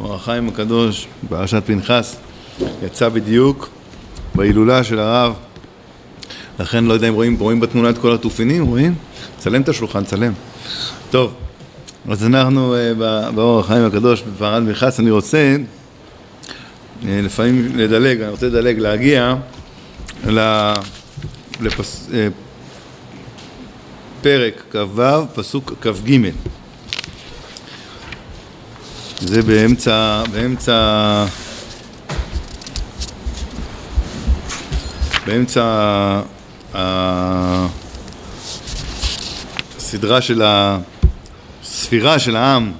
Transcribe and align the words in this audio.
אור 0.00 0.14
החיים 0.14 0.48
הקדוש, 0.48 1.06
פרשת 1.28 1.62
פנחס, 1.66 2.16
יצא 2.86 3.08
בדיוק 3.08 3.68
בהילולה 4.34 4.84
של 4.84 4.98
הרב. 4.98 5.34
לכן 6.58 6.84
לא 6.84 6.92
יודע 6.92 7.08
אם 7.08 7.14
רואים, 7.14 7.36
רואים 7.38 7.60
בתמונה 7.60 7.90
את 7.90 7.98
כל 7.98 8.14
התופינים, 8.14 8.64
רואים? 8.64 8.94
צלם 9.38 9.62
את 9.62 9.68
השולחן, 9.68 10.04
צלם. 10.04 10.32
טוב, 11.10 11.34
אז 12.08 12.26
אנחנו 12.26 12.74
אה, 12.74 13.30
באור 13.34 13.60
החיים 13.60 13.86
הקדוש 13.86 14.22
בפרשת 14.22 14.66
פנחס, 14.66 15.00
אני 15.00 15.10
רוצה 15.10 15.56
אה, 17.08 17.20
לפעמים 17.22 17.76
לדלג, 17.76 18.20
אני 18.20 18.30
רוצה 18.30 18.46
לדלג, 18.46 18.78
להגיע 18.78 19.34
לפרק 24.20 24.62
כ"ו, 24.70 25.02
פסוק 25.34 25.72
כ"ג. 25.80 26.30
זה 29.20 29.42
באמצע, 29.42 30.22
באמצע, 30.32 31.26
באמצע 35.26 36.20
הסדרה 39.78 40.20
של 40.20 40.42
הספירה 40.44 42.18
של 42.18 42.36
העם. 42.36 42.72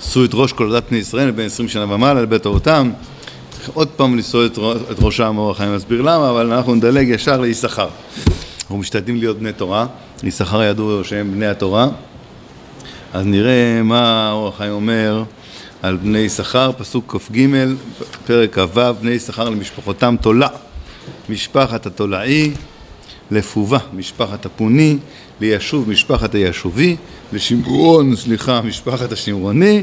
עשו 0.00 0.24
את 0.24 0.30
ראש 0.34 0.52
כל 0.52 0.72
דת 0.72 0.84
בני 0.88 0.98
ישראל 0.98 1.30
בין 1.30 1.46
עשרים 1.46 1.68
שנה 1.68 1.94
ומעלה 1.94 2.22
לבית 2.22 2.46
אבותם 2.46 2.90
עוד 3.74 3.88
פעם 3.88 4.16
לנסוע 4.16 4.46
את, 4.46 4.58
את 4.90 4.96
ראשם 5.00 5.38
אור 5.38 5.50
החיים 5.50 5.76
מסביר 5.76 6.02
למה 6.02 6.30
אבל 6.30 6.52
אנחנו 6.52 6.74
נדלג 6.74 7.08
ישר 7.08 7.40
ליששכר 7.40 7.88
אנחנו 8.60 8.78
משתדלים 8.78 9.16
להיות 9.16 9.38
בני 9.38 9.52
תורה. 9.52 9.86
יששכר 10.22 10.62
ידעו 10.62 11.04
שהם 11.04 11.32
בני 11.32 11.46
התורה 11.46 11.88
אז 13.12 13.26
נראה 13.26 13.82
מה 13.82 14.30
אור 14.32 14.48
החיים 14.48 14.72
אומר 14.72 15.22
על 15.82 15.96
בני 15.96 16.18
יששכר, 16.18 16.70
פסוק 16.78 17.16
כ"ג, 17.16 17.46
פרק 18.26 18.58
כ"ו, 18.58 18.80
בני 19.00 19.10
יששכר 19.10 19.48
למשפחותם 19.48 20.16
תולה, 20.20 20.48
משפחת 21.28 21.86
התולעי, 21.86 22.52
לפובה, 23.30 23.78
משפחת 23.94 24.46
הפוני, 24.46 24.96
לישוב, 25.40 25.88
משפחת 25.88 26.34
הישובי, 26.34 26.96
לשמרון, 27.32 28.16
סליחה, 28.16 28.60
משפחת 28.62 29.12
השמרוני, 29.12 29.82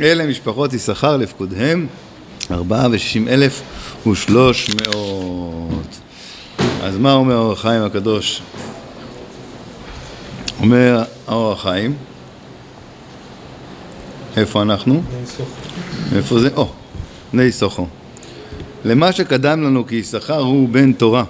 אלה 0.00 0.26
משפחות 0.26 0.72
יששכר 0.72 1.16
לפקודיהם, 1.16 1.86
ארבעה 2.50 2.86
ושישים 2.90 3.28
אלף 3.28 3.62
ושלוש 4.06 4.70
מאות. 4.70 6.00
אז 6.82 6.96
מה 6.96 7.12
אומר 7.12 7.36
אור 7.36 7.52
החיים 7.52 7.82
הקדוש? 7.82 8.42
אומר 10.60 11.02
האור 11.26 11.52
החיים 11.52 11.94
איפה 14.36 14.62
אנחנו? 14.62 15.02
איפה 16.16 16.38
זה? 16.40 16.48
או, 16.56 16.72
בני 17.32 17.52
סוחו. 17.52 17.86
למה 18.84 19.12
שקדם 19.12 19.62
לנו 19.62 19.86
כיששכר 19.86 20.38
הוא 20.38 20.68
בן 20.68 20.92
תורה. 20.92 21.24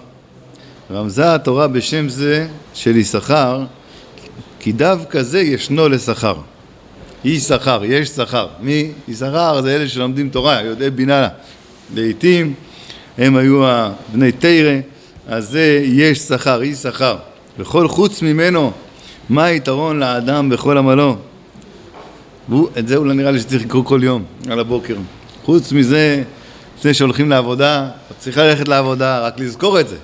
רמזה 0.91 1.35
התורה 1.35 1.69
בשם 1.69 2.09
זה 2.09 2.49
של 2.75 2.97
יששכר, 2.97 3.65
כי 4.61 4.73
דווקא 4.73 5.23
זה 5.23 5.41
ישנו 5.41 5.89
לשכר. 5.89 6.35
יששכר, 7.25 7.83
יש 7.85 8.09
שכר. 8.09 8.47
מי? 8.61 8.91
יששכר 9.09 9.63
זה 9.63 9.77
אלה 9.77 9.89
שלומדים 9.89 10.29
תורה, 10.29 10.63
יודעי 10.63 10.91
בינה. 10.91 11.29
לעיתים 11.95 12.55
הם 13.19 13.37
היו 13.37 13.63
בני 14.13 14.33
תרא, 14.33 14.77
אז 15.29 15.49
זה 15.49 15.83
יש 15.85 16.19
שכר, 16.19 16.63
יששכר. 16.63 17.17
וכל 17.59 17.89
חוץ 17.89 18.23
ממנו, 18.23 18.73
מה 19.29 19.45
היתרון 19.45 19.99
לאדם 19.99 20.49
בכל 20.49 20.79
עמלו? 20.79 21.17
ואת 22.49 22.89
זה 22.89 22.97
אולי 22.97 23.15
נראה 23.15 23.31
לי 23.31 23.41
שצריך 23.41 23.65
לקרוא 23.65 23.85
כל 23.85 24.01
יום, 24.03 24.23
על 24.51 24.61
הבוקר. 24.61 24.97
חוץ 25.45 25.73
מזה, 25.73 26.23
לפני 26.79 26.95
שהולכים 26.95 27.31
לעבודה, 27.31 27.89
צריך 28.19 28.39
ללכת 28.39 28.69
לעבודה, 28.69 29.21
רק 29.21 29.41
לזכור 29.41 29.81
את 29.81 29.89
זה. 29.89 29.97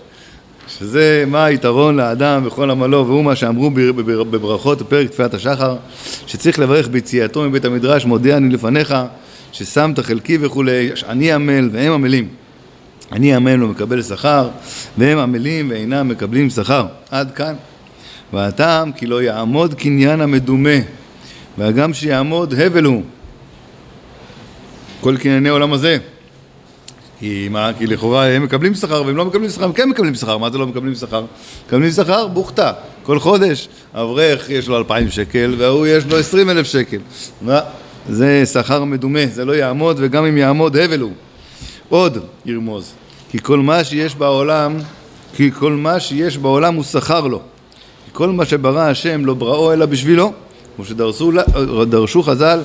שזה 0.69 1.25
מה 1.27 1.45
היתרון 1.45 1.97
לאדם 1.97 2.45
בכל 2.45 2.71
עמלו, 2.71 3.07
והוא 3.07 3.25
מה 3.25 3.37
שאמרו 3.37 3.71
בברכות 4.31 4.83
בפרק 4.83 5.11
תפילת 5.11 5.35
השחר, 5.35 5.77
שצריך 6.27 6.59
לברך 6.59 6.89
ביציאתו 6.89 7.43
מבית 7.43 7.65
המדרש, 7.65 8.05
מודיע 8.05 8.37
אני 8.37 8.55
לפניך, 8.55 8.95
ששמת 9.53 9.99
חלקי 9.99 10.39
וכולי, 10.41 10.91
אני 11.09 11.33
עמל 11.33 11.71
והם 11.73 11.93
עמלים. 11.93 12.29
אני 13.13 13.35
עמל 13.35 13.65
ומקבל 13.65 14.03
שכר, 14.03 14.49
והם 14.99 15.19
עמלים 15.19 15.71
ואינם 15.71 16.09
מקבלים 16.09 16.51
שכר. 16.51 16.87
עד 17.11 17.31
כאן. 17.31 17.55
והטעם 18.33 18.93
כי 18.93 19.07
לא 19.07 19.23
יעמוד 19.23 19.75
קניין 19.75 20.21
המדומה 20.21 20.79
והגם 21.59 21.95
שיעמוד 21.95 22.55
הבל 22.55 22.85
הוא. 22.85 23.03
כל 25.01 25.17
קנייני 25.17 25.49
עולם 25.49 25.73
הזה. 25.73 25.99
כי 27.19 27.49
מה? 27.51 27.71
כי 27.79 27.87
לכאורה 27.87 28.27
הם 28.27 28.43
מקבלים 28.43 28.75
שכר 28.75 29.03
והם 29.07 29.17
לא 29.17 29.25
מקבלים 29.25 29.51
שכר, 29.51 29.65
הם 29.65 29.73
כן 29.73 29.89
מקבלים 29.89 30.15
שכר, 30.15 30.39
מה 30.39 30.51
זה 30.51 30.59
לא 30.59 30.67
מקבלים 30.67 30.95
שכר? 30.95 31.25
מקבלים 31.67 31.91
שכר 31.91 32.27
בוכתה, 32.29 32.73
כל 33.03 33.19
חודש 33.19 33.69
אברך 33.95 34.51
יש 34.51 34.69
לו 34.69 34.79
אלפיים 34.79 35.11
שקל 35.11 35.55
והוא 35.59 35.87
יש 35.87 36.07
לו 36.07 36.17
עשרים 36.17 36.51
אלף 36.51 36.67
שקל. 36.67 36.99
מה? 37.43 37.61
זה 38.09 38.47
שכר 38.47 38.85
מדומה, 38.85 39.27
זה 39.27 39.45
לא 39.45 39.53
יעמוד 39.53 39.97
וגם 40.01 40.25
אם 40.25 40.37
יעמוד 40.37 40.77
הבל 40.77 41.01
הוא. 41.01 41.13
עוד 41.89 42.19
ירמוז 42.47 42.93
כי 43.31 43.39
כל 43.43 43.59
מה 43.59 43.85
שיש 43.85 44.15
בעולם 44.15 44.77
כי 45.37 45.51
כל 45.53 45.73
מה 45.73 46.01
שיש 46.01 46.39
בעולם 46.39 46.75
הוא 46.75 46.85
שכר 46.85 47.27
לו. 47.27 47.39
כי 48.05 48.11
כל 48.13 48.29
מה 48.29 48.45
שברא 48.45 48.81
השם 48.81 49.25
לא 49.25 49.35
בראו 49.35 49.73
אלא 49.73 49.87
בשבילו 49.87 50.33
כמו 50.79 50.87
שדרשו 50.87 52.23
חז"ל 52.23 52.61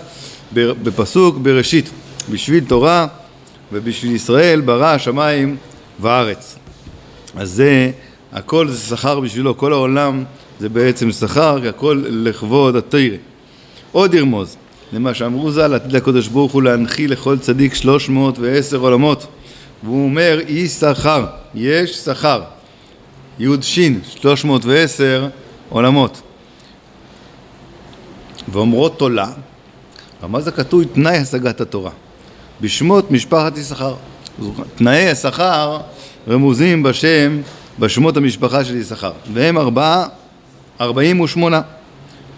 בפסוק 0.53 1.37
בראשית, 1.37 1.89
בשביל 2.29 2.63
תורה 2.63 3.07
ובשביל 3.71 4.15
ישראל 4.15 4.61
ברא 4.61 4.85
השמיים 4.85 5.57
וארץ. 6.01 6.55
אז 7.35 7.51
זה, 7.51 7.91
הכל 8.31 8.67
זה 8.67 8.95
שכר 8.95 9.19
בשבילו, 9.19 9.57
כל 9.57 9.73
העולם 9.73 10.23
זה 10.59 10.69
בעצם 10.69 11.11
שכר, 11.11 11.69
הכל 11.69 12.03
לכבוד 12.09 12.75
התרא. 12.75 13.01
עוד 13.91 14.13
ירמוז, 14.13 14.55
למה 14.93 15.13
שאמרו 15.13 15.51
ז"ל, 15.51 15.73
עתיד 15.73 15.95
הקדוש 15.95 16.27
ברוך 16.27 16.51
הוא 16.51 16.63
להנחיל 16.63 17.11
לכל 17.11 17.37
צדיק 17.37 17.73
שלוש 17.73 18.09
מאות 18.09 18.39
ועשר 18.39 18.77
עולמות. 18.77 19.27
והוא 19.83 20.05
אומר, 20.05 20.39
אי 20.47 20.67
שכר, 20.67 21.25
יש 21.55 21.95
שכר. 21.95 22.41
י"ש, 23.39 23.79
שלוש 24.15 24.45
מאות 24.45 24.65
ועשר 24.65 25.27
עולמות. 25.69 26.21
ואומרות 28.51 28.99
תולה, 28.99 29.27
רמז 30.23 30.43
זה 30.43 30.51
כתוב 30.51 30.83
תנאי 30.83 31.17
השגת 31.17 31.61
התורה. 31.61 31.91
בשמות 32.61 33.11
משפחת 33.11 33.57
יששכר. 33.57 33.95
תנאי 34.75 35.09
השכר 35.09 35.77
רמוזים 36.27 36.83
בשם, 36.83 37.41
בשמות 37.79 38.17
המשפחה 38.17 38.65
של 38.65 38.75
יששכר, 38.75 39.11
והם 39.33 39.57
ארבעה, 39.57 40.05
ארבעים 40.81 41.19
ושמונה, 41.19 41.61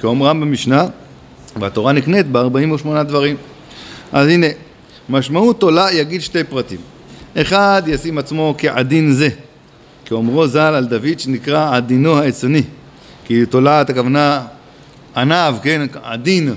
כאומרם 0.01 0.41
במשנה, 0.41 0.85
והתורה 1.59 1.91
נקנית 1.91 2.27
בארבעים 2.27 2.71
ושמונה 2.71 3.03
דברים. 3.03 3.35
אז 4.11 4.27
הנה, 4.27 4.47
משמעות 5.09 5.59
תולה 5.59 5.91
יגיד 5.91 6.21
שתי 6.21 6.43
פרטים. 6.43 6.79
אחד, 7.37 7.83
ישים 7.87 8.17
עצמו 8.17 8.55
כעדין 8.57 9.13
זה, 9.13 9.29
כאומרו 10.05 10.47
ז"ל 10.47 10.59
על 10.59 10.85
דוד 10.85 11.19
שנקרא 11.19 11.75
עדינו 11.75 12.17
העצני, 12.17 12.63
כי 13.25 13.45
תולעת 13.45 13.89
הכוונה 13.89 14.41
עניו, 15.15 15.55
כן, 15.63 15.87
עדין. 16.03 16.55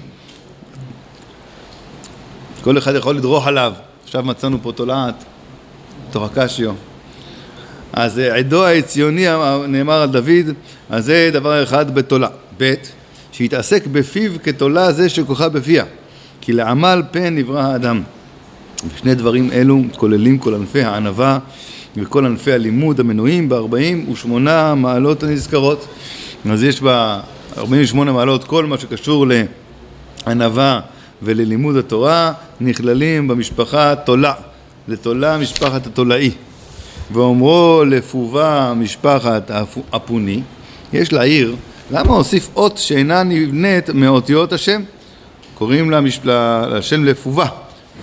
כל 2.62 2.78
אחד 2.78 2.94
יכול 2.94 3.16
לדרוך 3.16 3.46
עליו. 3.46 3.72
עכשיו 4.04 4.22
מצאנו 4.22 4.58
פה 4.62 4.72
תולעת, 4.72 5.24
תוך 6.10 6.22
הקשיו. 6.22 6.74
אז 7.92 8.18
אה, 8.18 8.36
עדו 8.36 8.64
העציוני 8.64 9.26
נאמר 9.68 10.02
על 10.02 10.08
דוד, 10.08 10.54
אז 10.90 11.04
זה 11.04 11.30
דבר 11.32 11.62
אחד 11.62 11.94
בתולה. 11.94 12.28
ב', 12.58 12.74
שהתעסק 13.32 13.86
בפיו 13.86 14.32
כתולה 14.42 14.92
זה 14.92 15.08
שכוחה 15.08 15.48
בפיה, 15.48 15.84
כי 16.40 16.52
לעמל 16.52 17.02
פה 17.12 17.30
נברא 17.30 17.62
האדם. 17.62 18.02
ושני 18.94 19.14
דברים 19.14 19.52
אלו 19.52 19.82
כוללים 19.96 20.38
כל 20.38 20.54
ענפי 20.54 20.82
הענווה 20.82 21.38
וכל 21.96 22.26
ענפי 22.26 22.52
הלימוד 22.52 23.00
המנויים 23.00 23.48
בארבעים 23.48 24.10
ושמונה 24.12 24.74
מעלות 24.74 25.22
הנזכרות. 25.22 25.86
אז 26.50 26.62
יש 26.62 26.80
בה 26.80 27.20
48 27.56 28.12
מעלות, 28.12 28.44
כל 28.44 28.66
מה 28.66 28.78
שקשור 28.78 29.26
לענווה 30.26 30.80
וללימוד 31.22 31.76
התורה 31.76 32.32
נכללים 32.60 33.28
במשפחה 33.28 33.94
תולה, 33.94 34.32
לתולה 34.88 35.38
משפחת 35.38 35.86
התולעי. 35.86 36.30
ואומרו 37.12 37.82
לפובה 37.86 38.72
משפחת 38.76 39.50
הפוני, 39.92 40.40
יש 40.92 41.12
לעיר, 41.12 41.56
למה 41.90 42.14
הוסיף 42.14 42.48
אות 42.56 42.78
שאינה 42.78 43.22
נבנית 43.22 43.90
מאותיות 43.90 44.52
השם? 44.52 44.82
קוראים 45.54 45.90
לשם 46.24 47.04
לפובה. 47.04 47.46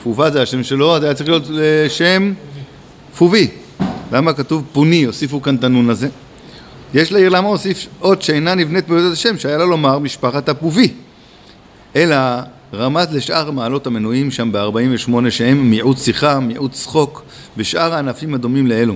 פובה 0.03 0.31
זה 0.31 0.41
השם 0.41 0.63
שלו, 0.63 0.99
זה 0.99 1.05
היה 1.05 1.13
צריך 1.13 1.29
להיות 1.29 1.43
שם 1.89 2.33
פובי. 3.17 3.47
למה 4.11 4.33
כתוב 4.33 4.63
פוני? 4.73 5.03
הוסיפו 5.03 5.41
כאן 5.41 5.55
את 5.55 5.63
הנון 5.63 5.89
הזה. 5.89 6.07
יש 6.95 7.11
לעיר 7.11 7.29
למה 7.29 7.47
הוסיף 7.47 7.87
עוד 7.99 8.21
שאינה 8.21 8.55
נבנית 8.55 8.87
בעבודת 8.87 9.13
השם, 9.13 9.37
שהיה 9.37 9.57
לה 9.57 9.65
לומר 9.65 9.99
משפחת 9.99 10.49
הפובי. 10.49 10.93
אלא 11.95 12.15
רמז 12.73 13.07
לשאר 13.11 13.51
מעלות 13.51 13.87
המנויים 13.87 14.31
שם 14.31 14.51
ב-48 14.51 15.29
שהם 15.29 15.69
מיעוט 15.69 15.97
שיחה, 15.97 16.39
מיעוט 16.39 16.71
צחוק 16.71 17.23
ושאר 17.57 17.93
הענפים 17.93 18.33
הדומים 18.33 18.67
לאלו. 18.67 18.95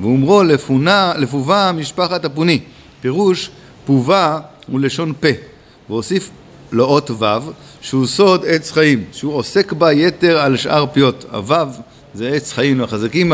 ואומרו 0.00 0.42
לפונה, 0.42 1.12
לפובה 1.16 1.72
משפחת 1.72 2.24
הפוני, 2.24 2.60
פירוש 3.00 3.50
פובה 3.84 4.38
הוא 4.66 4.80
לשון 4.80 5.12
פה, 5.20 5.28
והוסיף 5.88 6.30
לו 6.72 6.84
אות 6.84 7.10
ו' 7.10 7.24
שהוא 7.80 8.06
סוד 8.06 8.44
עץ 8.46 8.70
חיים, 8.70 9.04
שהוא 9.12 9.34
עוסק 9.34 9.72
בה 9.72 9.92
יתר 9.92 10.38
על 10.38 10.56
שאר 10.56 10.86
פיות. 10.92 11.24
הו' 11.32 11.54
זה 12.14 12.28
עץ 12.28 12.52
חיים 12.52 12.82
החזקים 12.82 13.32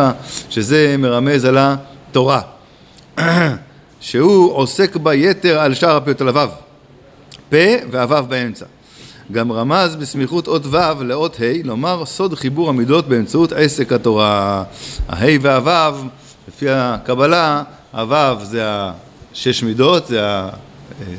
שזה 0.51 0.97
מרמז 0.99 1.45
על 1.45 1.59
התורה. 1.59 2.41
שהוא 4.03 4.53
עוסק 4.53 4.97
בה 4.97 5.15
יתר 5.15 5.59
על 5.59 5.75
שאר 5.75 5.97
הפיות 5.97 6.21
הו', 6.21 6.31
פה 7.49 7.57
והו' 7.91 8.23
באמצע. 8.29 8.67
גם 9.33 9.53
רמז 9.53 9.97
בסמיכות 9.97 10.49
אות 10.49 10.67
ו' 10.67 11.03
לאות 11.05 11.37
ה', 11.41 11.63
לומר 11.65 12.05
סוד 12.07 12.35
חיבור 12.35 12.69
המידות 12.69 13.09
באמצעות 13.09 13.53
עסק 13.53 13.93
התורה. 13.93 14.65
ה' 15.09 15.25
והו', 15.43 15.97
לפי 16.49 16.67
הקבלה, 16.71 17.63
הו' 17.93 18.45
זה 18.45 18.63
השש 18.65 19.63
מידות, 19.63 20.07
זה 20.07 20.21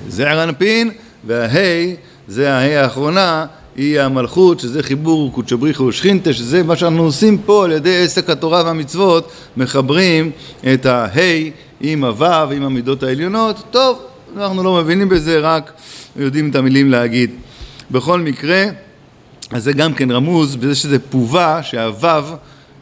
הזער 0.08 0.44
אנפין, 0.44 0.92
והה' 1.28 1.96
זה 2.28 2.54
הה' 2.54 2.84
האחרונה, 2.84 3.46
היא 3.76 4.00
המלכות, 4.00 4.60
שזה 4.60 4.84
חיבור 4.84 5.32
קודשא 5.32 5.56
בריחו 5.56 5.84
ושכינתה, 5.84 6.34
שזה 6.34 6.64
מה 6.64 6.76
שאנחנו 6.76 7.04
עושים 7.04 7.38
פה 7.38 7.66
על 7.66 7.72
ידי 7.72 8.04
עסק 8.04 8.30
התורה 8.30 8.64
והמצוות, 8.66 9.32
מחברים 9.58 10.32
את 10.74 10.86
הה' 10.86 11.10
עם 11.82 12.04
הו' 12.04 12.26
עם 12.52 12.64
המידות 12.64 13.04
העליונות. 13.04 13.64
טוב, 13.72 14.00
אנחנו 14.38 14.64
לא 14.64 14.76
מבינים 14.76 15.10
בזה, 15.10 15.40
רק 15.40 15.72
יודעים 16.16 16.50
את 16.50 16.56
המילים 16.56 16.92
להגיד. 16.92 17.32
בכל 17.92 18.20
מקרה, 18.20 18.66
אז 19.52 19.64
זה 19.64 19.74
גם 19.74 19.94
כן 19.94 20.12
רמוז 20.12 20.56
בזה 20.56 20.76
שזה 20.76 21.00
פובה 21.00 21.64
שהוו 21.64 22.24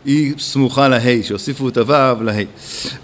היא 0.05 0.33
סמוכה 0.39 0.87
לה', 0.87 1.23
שהוסיפו 1.23 1.69
את 1.69 1.77
הוו 1.77 2.23
לה'. 2.23 2.43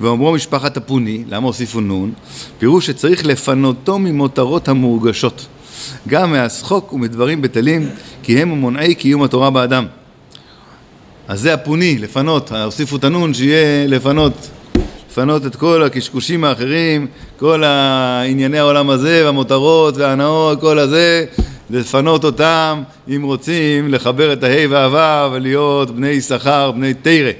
ואומרו 0.01 0.33
משפחת 0.33 0.77
הפוני, 0.77 1.23
למה 1.29 1.47
הוסיפו 1.47 1.81
נון? 1.81 2.11
פירוש 2.59 2.87
שצריך 2.87 3.25
לפנותו 3.25 3.99
ממותרות 3.99 4.67
המורגשות, 4.67 5.45
גם 6.07 6.31
מהשחוק 6.31 6.93
ומדברים 6.93 7.41
בטלים, 7.41 7.89
כי 8.23 8.41
הם 8.41 8.49
מונעי 8.49 8.95
קיום 8.95 9.23
התורה 9.23 9.49
באדם. 9.49 9.85
אז 11.27 11.41
זה 11.41 11.53
הפוני, 11.53 11.97
לפנות, 11.97 12.51
הוסיפו 12.51 12.95
את 12.95 13.03
הנון 13.03 13.33
שיהיה 13.33 13.87
לפנות, 13.87 14.49
לפנות 15.11 15.45
את 15.45 15.55
כל 15.55 15.83
הקשקושים 15.83 16.43
האחרים, 16.43 17.07
כל 17.39 17.63
ענייני 18.29 18.59
העולם 18.59 18.89
הזה, 18.89 19.21
והמותרות 19.25 19.97
וההנאות, 19.97 20.61
כל 20.61 20.79
הזה, 20.79 21.25
לפנות 21.69 22.23
אותם, 22.23 22.83
אם 23.15 23.21
רוצים, 23.23 23.93
לחבר 23.93 24.33
את 24.33 24.43
הה' 24.43 24.67
והו' 24.69 25.31
ולהיות 25.33 25.91
בני 25.91 26.07
יששכר, 26.07 26.71
בני 26.71 26.93
תרא. 26.93 27.31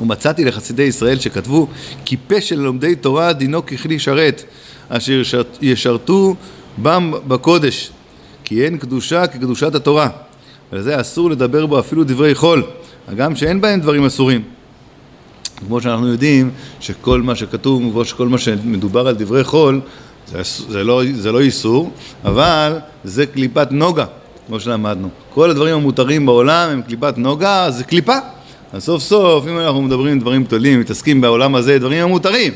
ומצאתי 0.00 0.44
לחסידי 0.44 0.82
ישראל 0.82 1.18
שכתבו 1.18 1.68
כי 2.04 2.16
פה 2.26 2.40
של 2.40 2.60
לומדי 2.60 2.94
תורה 2.94 3.32
דינו 3.32 3.66
ככלי 3.66 3.98
שרת 3.98 4.44
אשר 4.88 5.22
ישרתו 5.62 6.36
בם 6.82 7.12
בקודש 7.28 7.90
כי 8.44 8.64
אין 8.64 8.78
קדושה 8.78 9.26
כקדושת 9.26 9.74
התורה 9.74 10.08
ולזה 10.72 11.00
אסור 11.00 11.30
לדבר 11.30 11.66
בו 11.66 11.78
אפילו 11.78 12.04
דברי 12.04 12.34
חול 12.34 12.62
הגם 13.08 13.36
שאין 13.36 13.60
בהם 13.60 13.80
דברים 13.80 14.04
אסורים 14.04 14.42
כמו 15.66 15.80
שאנחנו 15.80 16.08
יודעים 16.08 16.50
שכל 16.80 17.22
מה 17.22 17.34
שכתוב, 17.34 18.04
כל 18.16 18.28
מה 18.28 18.38
שמדובר 18.38 19.08
על 19.08 19.14
דברי 19.14 19.44
חול 19.44 19.80
זה, 20.26 20.42
זה, 20.68 20.84
לא, 20.84 21.02
זה 21.14 21.32
לא 21.32 21.40
איסור, 21.40 21.90
אבל 22.24 22.78
זה 23.04 23.26
קליפת 23.26 23.68
נוגה, 23.70 24.04
כמו 24.46 24.60
שלמדנו. 24.60 25.08
כל 25.34 25.50
הדברים 25.50 25.74
המותרים 25.74 26.26
בעולם 26.26 26.68
הם 26.70 26.82
קליפת 26.82 27.18
נוגה, 27.18 27.70
זה 27.70 27.84
קליפה. 27.84 28.16
אז 28.72 28.84
סוף 28.84 29.02
סוף, 29.02 29.46
אם 29.46 29.58
אנחנו 29.58 29.82
מדברים 29.82 30.18
דברים 30.18 30.44
גדולים, 30.44 30.80
מתעסקים 30.80 31.20
בעולם 31.20 31.54
הזה, 31.54 31.78
דברים 31.78 32.04
המותרים, 32.04 32.52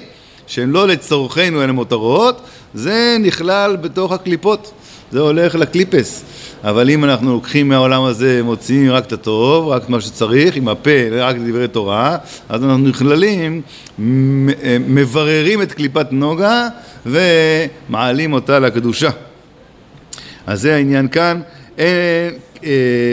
שהם 0.46 0.72
לא 0.72 0.88
לצורכנו 0.88 1.64
אלא 1.64 1.72
מותרות, 1.72 2.40
זה 2.74 3.16
נכלל 3.20 3.76
בתוך 3.76 4.12
הקליפות, 4.12 4.72
זה 5.12 5.20
הולך 5.20 5.54
לקליפס. 5.54 6.24
אבל 6.64 6.90
אם 6.90 7.04
אנחנו 7.04 7.32
לוקחים 7.32 7.68
מהעולם 7.68 8.04
הזה, 8.04 8.40
מוציאים 8.44 8.90
רק 8.90 9.06
את 9.06 9.12
הטוב, 9.12 9.68
רק 9.68 9.88
מה 9.88 10.00
שצריך, 10.00 10.56
עם 10.56 10.68
הפה, 10.68 10.90
רק 11.10 11.36
דברי 11.36 11.68
תורה, 11.68 12.16
אז 12.48 12.64
אנחנו 12.64 12.88
נכללים, 12.88 13.62
מבררים 14.88 15.62
את 15.62 15.72
קליפת 15.72 16.06
נוגה 16.10 16.68
ומעלים 17.06 18.32
אותה 18.32 18.58
לקדושה. 18.58 19.10
אז 20.46 20.60
זה 20.60 20.74
העניין 20.74 21.08
כאן, 21.08 21.40
אה, 21.78 22.28
אה, 22.64 22.70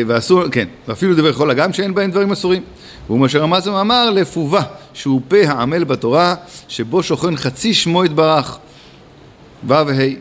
ואסור, 0.08 0.50
כן, 0.50 0.68
ואפילו 0.88 1.16
דברי 1.16 1.34
חול 1.34 1.52
הגם 1.52 1.74
שאין 1.74 1.96
בהם 1.96 2.12
דברים 2.12 2.32
אסורים. 2.32 2.62
והוא 3.08 3.20
מה 3.20 3.30
שרמז 3.30 3.68
אמר 3.68 4.10
לפובה, 4.10 4.62
שהוא 4.94 5.22
פה 5.28 5.38
העמל 5.48 5.84
בתורה, 5.84 6.36
שבו 6.68 7.04
שוכן 7.04 7.36
חצי 7.36 7.74
שמו 7.74 8.06
יתברך. 8.06 8.58
ו' 9.68 9.70
וה' 9.70 10.16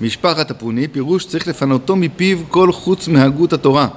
משפחת 0.00 0.50
הפוני, 0.50 0.88
פירוש 0.88 1.26
צריך 1.26 1.48
לפנותו 1.48 1.96
מפיו 1.96 2.38
כל 2.48 2.72
חוץ 2.72 3.08
מהגות 3.08 3.52
התורה. 3.52 3.88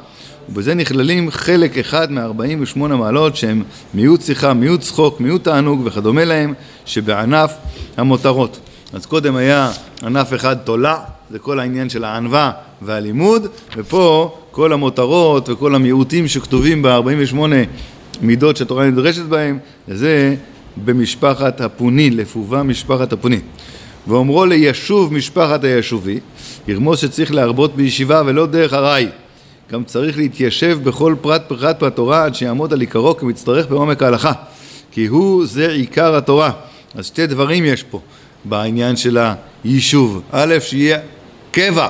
ובזה 0.50 0.74
נכללים 0.74 1.32
חלק 1.32 1.78
אחד 1.78 2.12
מ-48 2.12 2.78
מעלות 2.78 3.36
שהם 3.36 3.64
מיעוט 3.94 4.22
שיחה, 4.22 4.54
מיעוט 4.54 4.82
צחוק, 4.82 5.20
מיעוט 5.20 5.44
תענוג 5.44 5.82
וכדומה 5.86 6.26
להם, 6.26 6.54
שבענף 6.86 7.54
המותרות. 7.98 8.60
אז 8.94 9.06
קודם 9.06 9.36
היה 9.36 9.72
ענף 10.04 10.34
אחד 10.34 10.56
תולה, 10.56 10.98
זה 11.32 11.40
כל 11.40 11.60
העניין 11.60 11.90
של 11.90 12.04
הענווה 12.04 12.52
והלימוד, 12.82 13.48
ופה 13.78 14.36
כל 14.52 14.74
המותרות 14.74 15.50
וכל 15.50 15.76
המיעוטים 15.76 16.28
שכתובים 16.28 16.82
ב-48 16.82 17.36
מידות 18.22 18.58
שהתורה 18.58 18.86
נדרשת 18.86 19.26
בהם, 19.26 19.60
זה 19.88 20.36
במשפחת 20.86 21.62
הפוני, 21.62 22.10
לפובה 22.10 22.64
משפחת 22.64 23.14
הפוני. 23.14 23.40
ואומרו 24.08 24.46
לישוב 24.46 25.14
משפחת 25.14 25.64
הישובי, 25.64 26.20
ירמוז 26.68 27.00
שצריך 27.00 27.34
להרבות 27.34 27.76
בישיבה 27.76 28.22
ולא 28.26 28.46
דרך 28.46 28.74
ארעי. 28.74 29.08
גם 29.72 29.84
צריך 29.84 30.18
להתיישב 30.18 30.80
בכל 30.84 31.16
פרט 31.22 31.42
פרט 31.48 31.84
בתורה 31.84 32.24
עד 32.24 32.36
שיעמוד 32.36 32.74
על 32.74 32.82
עיקרו 32.82 33.18
כמצטרך 33.18 33.68
בעומק 33.68 34.04
ההלכה. 34.04 34.32
כי 34.92 35.06
הוא 35.06 35.46
זה 35.46 35.72
עיקר 35.72 36.16
התורה. 36.16 36.52
אז 36.96 37.06
שתי 37.06 37.28
דברים 37.28 37.66
יש 37.66 37.84
פה 37.84 38.00
בעניין 38.46 38.96
של 38.96 39.18
היישוב. 39.64 40.22
א', 40.32 40.56
שיהיה 40.60 41.00
קבע. 41.52 41.88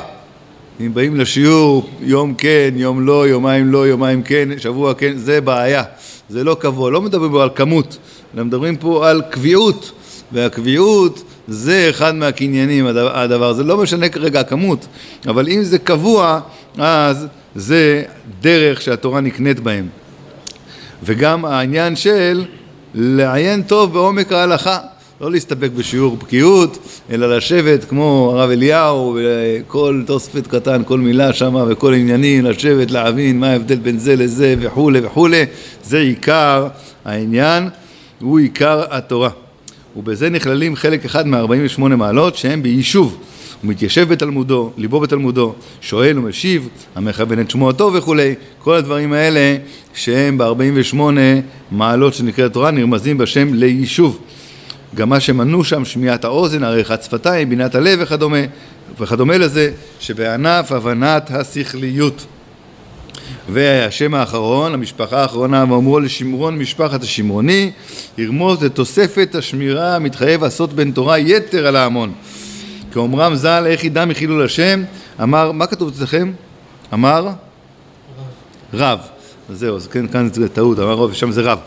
אם 0.79 0.93
באים 0.93 1.15
לשיעור 1.15 1.89
יום 2.01 2.33
כן, 2.33 2.73
יום 2.75 3.05
לא, 3.05 3.27
יומיים 3.27 3.71
לא, 3.71 3.87
יומיים 3.87 4.23
כן, 4.23 4.49
שבוע 4.57 4.93
כן, 4.93 5.17
זה 5.17 5.41
בעיה. 5.41 5.83
זה 6.29 6.43
לא 6.43 6.57
קבוע. 6.59 6.91
לא 6.91 7.01
מדברים 7.01 7.31
פה 7.31 7.43
על 7.43 7.49
כמות, 7.55 7.97
אלא 8.35 8.43
מדברים 8.43 8.77
פה 8.77 9.09
על 9.09 9.21
קביעות. 9.29 9.91
והקביעות 10.31 11.23
זה 11.47 11.87
אחד 11.89 12.15
מהקניינים, 12.15 12.87
הדבר 12.87 13.49
הזה. 13.49 13.63
לא 13.63 13.77
משנה 13.77 14.09
כרגע 14.09 14.39
הכמות, 14.39 14.87
אבל 15.27 15.47
אם 15.49 15.63
זה 15.63 15.79
קבוע, 15.79 16.39
אז 16.77 17.27
זה 17.55 18.03
דרך 18.41 18.81
שהתורה 18.81 19.21
נקנית 19.21 19.59
בהם. 19.59 19.87
וגם 21.03 21.45
העניין 21.45 21.95
של 21.95 22.45
לעיין 22.93 23.63
טוב 23.63 23.93
בעומק 23.93 24.31
ההלכה. 24.31 24.77
לא 25.21 25.31
להסתפק 25.31 25.69
בשיעור 25.75 26.17
בקיאות, 26.17 26.77
אלא 27.11 27.37
לשבת 27.37 27.85
כמו 27.85 28.31
הרב 28.33 28.49
אליהו, 28.49 29.17
וכל 29.19 30.03
תוספת 30.07 30.47
קטן, 30.47 30.81
כל 30.85 30.99
מילה 30.99 31.33
שמה 31.33 31.65
וכל 31.67 31.93
עניינים, 31.93 32.45
לשבת, 32.45 32.91
להבין 32.91 33.39
מה 33.39 33.49
ההבדל 33.49 33.75
בין 33.75 33.99
זה 33.99 34.15
לזה 34.15 34.55
וכולי 34.59 34.99
וכולי, 35.03 35.43
זה 35.83 35.99
עיקר 35.99 36.67
העניין, 37.05 37.69
הוא 38.19 38.39
עיקר 38.39 38.83
התורה. 38.89 39.29
ובזה 39.97 40.29
נכללים 40.29 40.75
חלק 40.75 41.05
אחד 41.05 41.27
מ-48 41.27 41.81
מעלות 41.81 42.35
שהם 42.35 42.63
ביישוב. 42.63 43.17
הוא 43.61 43.69
מתיישב 43.69 44.07
בתלמודו, 44.09 44.71
ליבו 44.77 44.99
בתלמודו, 44.99 45.53
שואל 45.81 46.19
ומשיב, 46.19 46.69
המכוון 46.95 47.39
את 47.39 47.49
שמו 47.49 47.69
הטוב 47.69 47.95
וכולי, 47.95 48.35
כל 48.59 48.75
הדברים 48.75 49.13
האלה 49.13 49.57
שהם 49.93 50.37
ב-48 50.37 50.97
מעלות 51.71 52.13
שנקראת 52.13 52.53
תורה 52.53 52.71
נרמזים 52.71 53.17
בשם 53.17 53.53
ליישוב. 53.53 54.19
גם 54.95 55.09
מה 55.09 55.19
שמנו 55.19 55.63
שם 55.63 55.85
שמיעת 55.85 56.25
האוזן, 56.25 56.63
עריכת 56.63 57.03
שפתיים, 57.03 57.49
בינת 57.49 57.75
הלב 57.75 57.99
וכדומה, 58.01 58.37
וכדומה 58.99 59.37
לזה, 59.37 59.71
שבענף 59.99 60.71
הבנת 60.71 61.31
השכליות. 61.31 62.25
והשם 63.49 64.13
האחרון, 64.13 64.73
המשפחה 64.73 65.21
האחרונה, 65.21 65.65
ואמרו 65.69 65.99
לשמרון 65.99 66.57
משפחת 66.57 67.03
השמרוני, 67.03 67.71
ירמוז 68.17 68.63
לתוספת 68.63 69.35
השמירה 69.35 69.95
המתחייב 69.95 70.43
לעשות 70.43 70.73
בן 70.73 70.91
תורה 70.91 71.19
יתר 71.19 71.67
על 71.67 71.75
ההמון. 71.75 72.13
כאומרם 72.93 73.35
ז"ל, 73.35 73.63
איך 73.67 73.83
ידע 73.83 74.05
מחילול 74.05 74.45
השם, 74.45 74.83
אמר, 75.23 75.51
מה 75.51 75.67
כתוב 75.67 75.91
אצלכם? 75.95 76.31
אמר? 76.93 77.27
רב. 77.27 77.33
רב. 78.73 78.99
זהו, 79.49 79.75
אז 79.75 79.87
כן, 79.87 80.07
כאן 80.07 80.29
זה 80.33 80.49
טעות, 80.49 80.79
אמר 80.79 80.93
רב, 80.93 81.09
ושם 81.11 81.31
זה 81.31 81.41
רב. 81.41 81.59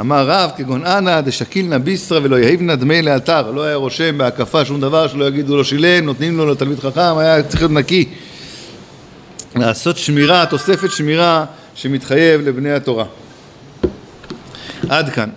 אמר 0.00 0.26
רב 0.28 0.50
כגון 0.56 0.86
אנא 0.86 1.20
דשקילנא 1.20 1.78
ביסרא 1.78 2.20
ולא 2.22 2.36
יהיבנא 2.36 2.74
דמי 2.74 3.02
לאתר 3.02 3.50
לא 3.50 3.62
היה 3.64 3.76
רושם 3.76 4.18
בהקפה 4.18 4.64
שום 4.64 4.80
דבר 4.80 5.08
שלא 5.08 5.24
יגידו 5.24 5.56
לו 5.56 5.64
שילם, 5.64 6.04
נותנים 6.04 6.36
לו 6.36 6.46
לתלמיד 6.46 6.78
חכם, 6.80 7.18
היה 7.18 7.42
צריך 7.42 7.62
להיות 7.62 7.72
נקי. 7.72 8.08
לעשות 9.56 9.96
שמירה, 9.96 10.46
תוספת 10.46 10.90
שמירה 10.90 11.44
שמתחייב 11.74 12.40
לבני 12.40 12.72
התורה. 12.72 13.04
עד 14.88 15.08
כאן. 15.08 15.28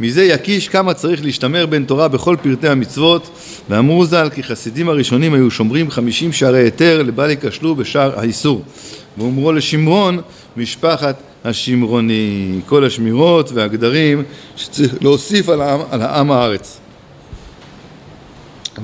מזה 0.00 0.24
יקיש 0.24 0.68
כמה 0.68 0.94
צריך 0.94 1.24
להשתמר 1.24 1.66
בין 1.66 1.84
תורה 1.84 2.08
בכל 2.08 2.36
פרטי 2.42 2.68
המצוות 2.68 3.30
ואמרו 3.68 4.06
ז"ל 4.06 4.28
כי 4.34 4.42
חסידים 4.42 4.88
הראשונים 4.88 5.34
היו 5.34 5.50
שומרים 5.50 5.90
חמישים 5.90 6.32
שערי 6.32 6.58
היתר 6.58 7.02
לבל 7.02 7.30
ייכשלו 7.30 7.74
בשער 7.76 8.20
האיסור. 8.20 8.62
ואומרו 9.18 9.52
לשמרון 9.52 10.20
משפחת 10.56 11.16
השמרוני 11.44 12.60
כל 12.66 12.84
השמירות 12.84 13.52
והגדרים 13.52 14.22
שצריך 14.56 14.94
להוסיף 15.00 15.48
על 15.48 15.60
העם, 15.60 15.80
על 15.90 16.02
העם 16.02 16.30
הארץ 16.30 16.80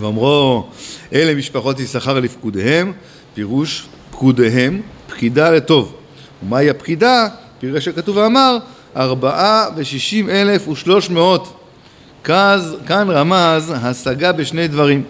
ואומרו 0.00 0.66
אלה 1.12 1.34
משפחות 1.34 1.80
יששכר 1.80 2.20
לפקודיהם 2.20 2.92
פירוש 3.34 3.86
פקודיהם 4.10 4.80
פקידה 5.06 5.50
לטוב 5.50 5.94
ומהי 6.42 6.70
הפקידה? 6.70 7.28
פירש 7.60 7.84
שכתוב 7.84 8.16
ואמר 8.16 8.58
ארבעה 8.96 9.66
ושישים 9.76 10.30
אלף 10.30 10.68
ושלוש 10.68 11.10
מאות. 11.10 11.54
כאן 12.24 13.10
רמז 13.10 13.72
השגה 13.76 14.32
בשני 14.32 14.68
דברים. 14.68 15.02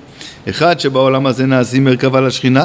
אחד 0.49 0.81
שבעולם 0.81 1.27
הזה 1.27 1.47
נעשים 1.47 1.85
מרכבה 1.85 2.21
לשכינה, 2.21 2.65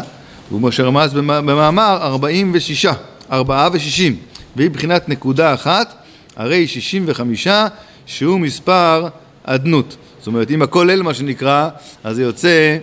והוא 0.50 0.62
מה 0.62 0.72
שרמז 0.72 1.14
במאמר 1.14 1.98
ארבעים 2.02 2.52
ושישה, 2.54 2.94
ארבעה 3.32 3.70
ושישים. 3.74 4.16
והיא 4.56 4.70
בחינת 4.70 5.10
נקודה 5.10 5.54
אחת, 5.54 5.94
הרי 6.36 6.68
שישים 6.68 7.04
וחמישה, 7.08 7.68
שהוא 8.06 8.40
מספר 8.40 9.08
אדנות. 9.44 9.96
זאת 10.20 10.28
אומרת, 10.28 10.52
אם 10.52 10.62
הכל 10.62 10.90
אל 10.90 11.02
מה 11.02 11.14
שנקרא, 11.14 11.70
אז 12.04 12.16
זה 12.16 12.24
יוצא 12.24 12.78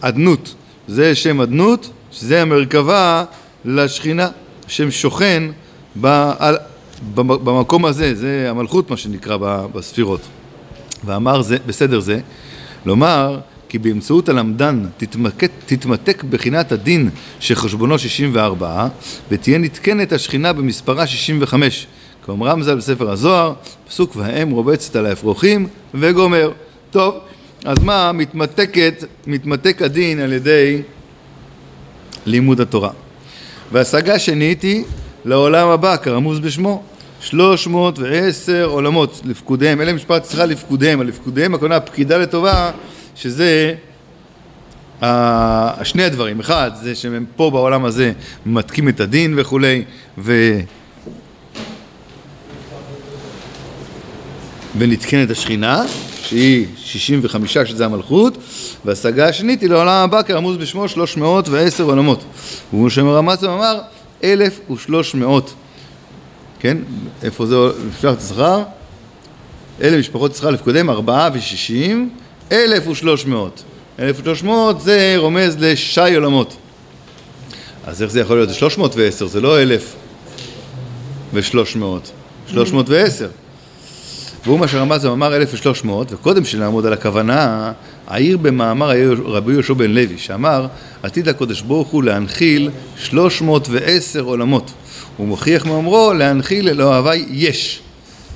אדנות. 0.00 0.54
זה 0.88 1.14
שם 1.14 1.40
אדנות, 1.40 1.90
שזה 2.12 2.42
המרכבה 2.42 3.24
לשכינה, 3.64 4.28
שם 4.66 4.90
שוכן 4.90 5.42
בעל... 5.94 6.56
במקום 7.14 7.84
הזה, 7.84 8.14
זה 8.14 8.46
המלכות 8.50 8.90
מה 8.90 8.96
שנקרא 8.96 9.36
בספירות. 9.74 10.20
ואמר 11.04 11.42
זה, 11.42 11.56
בסדר 11.66 12.00
זה, 12.00 12.20
לומר 12.86 13.38
כי 13.74 13.78
באמצעות 13.78 14.28
הלמדן 14.28 14.84
תתמתק, 14.96 15.50
תתמתק 15.66 16.24
בחינת 16.30 16.72
הדין 16.72 17.10
שחשבונו 17.40 17.98
64 17.98 18.88
ותהיה 19.30 19.58
נתקנת 19.58 20.12
השכינה 20.12 20.52
במספרה 20.52 21.06
65 21.06 21.86
כאומר 22.24 22.48
רמזל 22.48 22.76
בספר 22.76 23.10
הזוהר, 23.10 23.52
פסוק 23.88 24.16
והאם 24.16 24.50
רובצת 24.50 24.96
על 24.96 25.06
האפרוחים 25.06 25.66
וגומר. 25.94 26.50
טוב, 26.90 27.14
אז 27.64 27.78
מה 27.82 28.12
מתמתקת, 28.12 29.04
מתמתק 29.26 29.82
הדין 29.82 30.20
על 30.20 30.32
ידי 30.32 30.82
לימוד 32.26 32.60
התורה. 32.60 32.90
והשגה 33.72 34.18
שנית 34.18 34.62
היא 34.62 34.84
לעולם 35.24 35.68
הבא, 35.68 35.96
כרמוז 35.96 36.38
בשמו. 36.38 36.82
שלוש 37.20 37.66
מאות 37.66 37.98
ועשר 37.98 38.64
עולמות 38.64 39.20
לפקודיהם, 39.24 39.80
אלה 39.80 39.92
משפט 39.92 40.22
צריכה 40.22 40.46
לפקודיהם, 40.46 41.00
הלפקודיהם 41.00 41.54
הכוונה 41.54 41.80
פקידה 41.80 42.18
לטובה, 42.18 42.70
שזה 43.14 43.74
שני 45.82 46.04
הדברים, 46.04 46.40
אחד 46.40 46.70
זה 46.82 46.94
שהם 46.94 47.24
פה 47.36 47.50
בעולם 47.50 47.84
הזה 47.84 48.12
מתקים 48.46 48.88
את 48.88 49.00
הדין 49.00 49.34
וכולי 49.36 49.84
ו... 50.18 50.58
ונתקן 54.78 55.22
את 55.22 55.30
השכינה 55.30 55.84
שהיא 56.22 56.66
65 56.76 57.58
שזה 57.58 57.84
המלכות 57.84 58.38
והשגה 58.84 59.28
השנית 59.28 59.60
היא 59.60 59.70
לעולם 59.70 60.04
הבא 60.04 60.22
כרמוז 60.22 60.56
בשמו 60.56 60.88
310 60.88 61.84
עולמות 61.84 62.24
שם 62.90 63.08
רמז 63.08 63.44
אמר 63.44 63.80
1300 64.24 65.54
כן? 66.60 66.78
איפה 67.22 67.46
זה 67.46 67.56
משפחת 67.88 68.18
יששכר? 68.18 68.62
אלה 69.80 69.98
משפחות 69.98 70.30
יששכר 70.30 70.50
לפקודיהם 70.50 70.90
ארבעה 70.90 71.28
ושישים, 71.32 72.10
אלף 72.52 72.86
ושלוש 72.88 73.26
מאות. 73.26 73.62
אלף 73.98 74.20
ושלוש 74.20 74.42
מאות 74.42 74.80
זה 74.80 75.14
רומז 75.16 75.56
לשי 75.58 76.14
עולמות. 76.14 76.56
אז 77.86 78.02
איך 78.02 78.10
זה 78.10 78.20
יכול 78.20 78.36
להיות? 78.36 78.48
זה 78.48 78.54
שלוש 78.54 78.78
מאות 78.78 78.96
ועשר, 78.96 79.26
זה 79.26 79.40
לא 79.40 79.62
אלף 79.62 79.94
ושלוש 81.34 81.76
מאות. 81.76 82.10
שלוש 82.46 82.72
מאות 82.72 82.88
ועשר. 82.88 83.28
והוא 84.44 84.58
מה 84.58 84.68
שרמז 84.68 85.06
אמר 85.06 85.36
אלף 85.36 85.54
ושלוש 85.54 85.84
מאות, 85.84 86.12
וקודם 86.12 86.44
שנעמוד 86.44 86.86
על 86.86 86.92
הכוונה, 86.92 87.72
העיר 88.06 88.36
במאמר 88.36 88.90
רבי 89.24 89.52
יהושע 89.52 89.74
בן 89.74 89.90
לוי, 89.90 90.18
שאמר 90.18 90.66
עתיד 91.02 91.28
הקדוש 91.28 91.60
ברוך 91.60 91.88
הוא 91.88 92.02
להנחיל 92.02 92.70
שלוש 92.96 93.42
מאות 93.42 93.68
ועשר 93.70 94.20
עולמות. 94.20 94.70
הוא 95.16 95.28
מוכיח 95.28 95.66
מאומרו 95.66 96.12
להנחיל 96.12 96.72
לאוהבי 96.72 97.24
יש. 97.30 97.80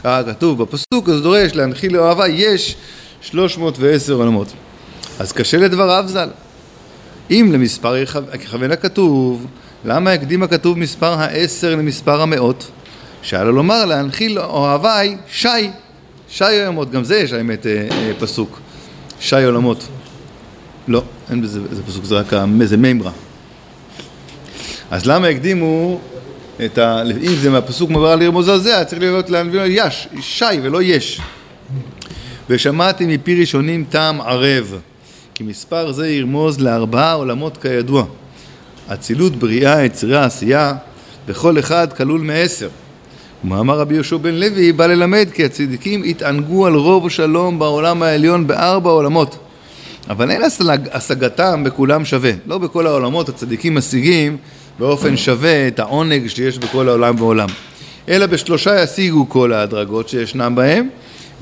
ככה 0.04 0.22
כתוב 0.32 0.62
בפסוק, 0.62 1.08
אז 1.08 1.22
דורש 1.22 1.54
להנחיל 1.54 1.96
לאוהבי 1.96 2.28
יש 2.28 2.76
310 3.20 4.12
עולמות. 4.12 4.48
אז 5.18 5.32
קשה 5.32 5.56
לדבריו 5.56 6.04
ז"ל. 6.06 6.28
אם 7.30 7.50
למספר 7.52 7.96
יכוון 8.34 8.72
הכתוב, 8.72 9.46
למה 9.84 10.12
הקדים 10.12 10.42
הכתוב 10.42 10.78
מספר 10.78 11.12
העשר 11.12 11.74
למספר 11.74 12.20
המאות? 12.20 12.70
שהיה 13.22 13.44
לו 13.44 13.52
לומר 13.52 13.84
להנחיל 13.84 14.38
אוהבי 14.38 15.16
שי, 15.28 15.48
שי 16.28 16.44
עולמות, 16.44 16.90
גם 16.90 17.04
זה 17.04 17.16
יש 17.16 17.32
האמת 17.32 17.66
אה, 17.66 17.88
אה, 17.90 18.12
פסוק, 18.18 18.60
שי 19.20 19.44
עולמות. 19.44 19.86
לא, 20.88 21.02
אין 21.30 21.42
בזה, 21.42 21.60
זה 21.70 21.82
פסוק, 21.82 22.04
זה 22.04 22.14
רק 22.14 22.32
איזה 22.60 22.76
מימרה. 22.76 23.10
אז 24.90 25.06
למה 25.06 25.26
הקדימו 25.26 26.00
את 26.64 26.78
ה... 26.78 27.02
אם 27.02 27.34
זה 27.34 27.50
מהפסוק 27.50 27.90
לרמוז 27.90 28.48
על 28.48 28.60
זה, 28.60 28.74
היה 28.74 28.84
צריך 28.84 29.00
להיות 29.00 29.30
להנביא 29.30 29.60
יש, 29.64 30.08
שי 30.20 30.44
ולא 30.62 30.82
יש. 30.82 31.20
ושמעתי 32.50 33.06
מפי 33.06 33.40
ראשונים 33.40 33.84
טעם 33.88 34.20
ערב, 34.20 34.78
כי 35.34 35.44
מספר 35.44 35.92
זה 35.92 36.08
ירמוז 36.08 36.60
לארבעה 36.60 37.12
עולמות 37.12 37.56
כידוע. 37.56 38.04
אצילות, 38.92 39.36
בריאה, 39.36 39.84
יצירה, 39.84 40.24
עשייה, 40.24 40.74
וכל 41.26 41.58
אחד 41.58 41.92
כלול 41.92 42.20
מעשר. 42.20 42.68
ומאמר 43.44 43.78
רבי 43.78 43.94
יהושע 43.94 44.16
בן 44.16 44.34
לוי 44.34 44.72
בא 44.72 44.86
ללמד 44.86 45.28
כי 45.32 45.44
הצדיקים 45.44 46.02
התענגו 46.02 46.66
על 46.66 46.74
רוב 46.74 47.08
שלום 47.08 47.58
בעולם 47.58 48.02
העליון 48.02 48.46
בארבע 48.46 48.90
עולמות. 48.90 49.36
אבל 50.10 50.30
אין 50.30 50.42
השגתם 50.92 51.64
בכולם 51.64 52.04
שווה. 52.04 52.32
לא 52.46 52.58
בכל 52.58 52.86
העולמות 52.86 53.28
הצדיקים 53.28 53.74
משיגים 53.74 54.36
באופן 54.78 55.16
שווה 55.16 55.68
את 55.68 55.78
העונג 55.78 56.26
שיש 56.26 56.58
בכל 56.58 56.88
העולם 56.88 57.20
ועולם. 57.20 57.48
אלא 58.08 58.26
בשלושה 58.26 58.82
ישיגו 58.82 59.28
כל 59.28 59.52
ההדרגות 59.52 60.08
שישנם 60.08 60.52
בהם, 60.54 60.88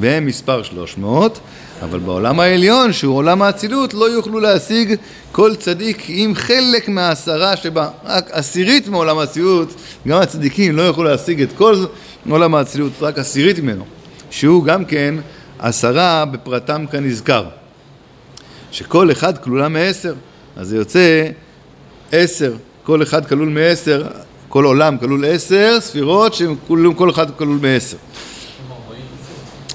והם 0.00 0.26
מספר 0.26 0.62
שלוש 0.62 0.99
מאות, 0.99 1.38
אבל 1.83 1.99
בעולם 1.99 2.41
העליון, 2.41 2.93
שהוא 2.93 3.17
עולם 3.17 3.43
האצילות, 3.43 3.95
לא 3.95 4.11
יוכלו 4.11 4.41
להשיג 4.41 4.95
כל 5.33 5.55
צדיק 5.55 6.03
עם 6.09 6.35
חלק 6.35 6.88
מהעשרה 6.88 7.57
שבה, 7.57 7.88
רק 8.05 8.31
עשירית 8.31 8.88
מעולם 8.88 9.19
האצילות, 9.19 9.75
גם 10.09 10.19
הצדיקים 10.19 10.76
לא 10.76 10.83
יוכלו 10.83 11.05
להשיג 11.05 11.43
את 11.43 11.53
כל 11.57 11.85
עולם 12.31 12.55
האצילות, 12.55 12.93
רק 13.00 13.19
עשירית 13.19 13.59
ממנו, 13.59 13.85
שהוא 14.31 14.65
גם 14.65 14.85
כן 14.85 15.15
עשרה 15.59 16.25
בפרטם 16.25 16.87
כנזכר, 16.87 17.45
שכל 18.71 19.12
אחד 19.12 19.38
כלולה 19.38 19.69
מעשר, 19.69 20.15
אז 20.57 20.69
זה 20.69 20.76
יוצא 20.76 21.26
עשר. 22.12 22.53
כל 22.87 23.03
אחד 23.03 23.26
כלול 23.26 23.49
מעשר, 23.49 24.07
כל 24.49 24.65
עולם 24.65 24.99
כלול 24.99 25.25
עשר 25.25 25.79
ספירות 25.81 26.35
שכל 26.35 27.11
אחד 27.11 27.26
כלול 27.31 27.59
מעשר. 27.62 27.97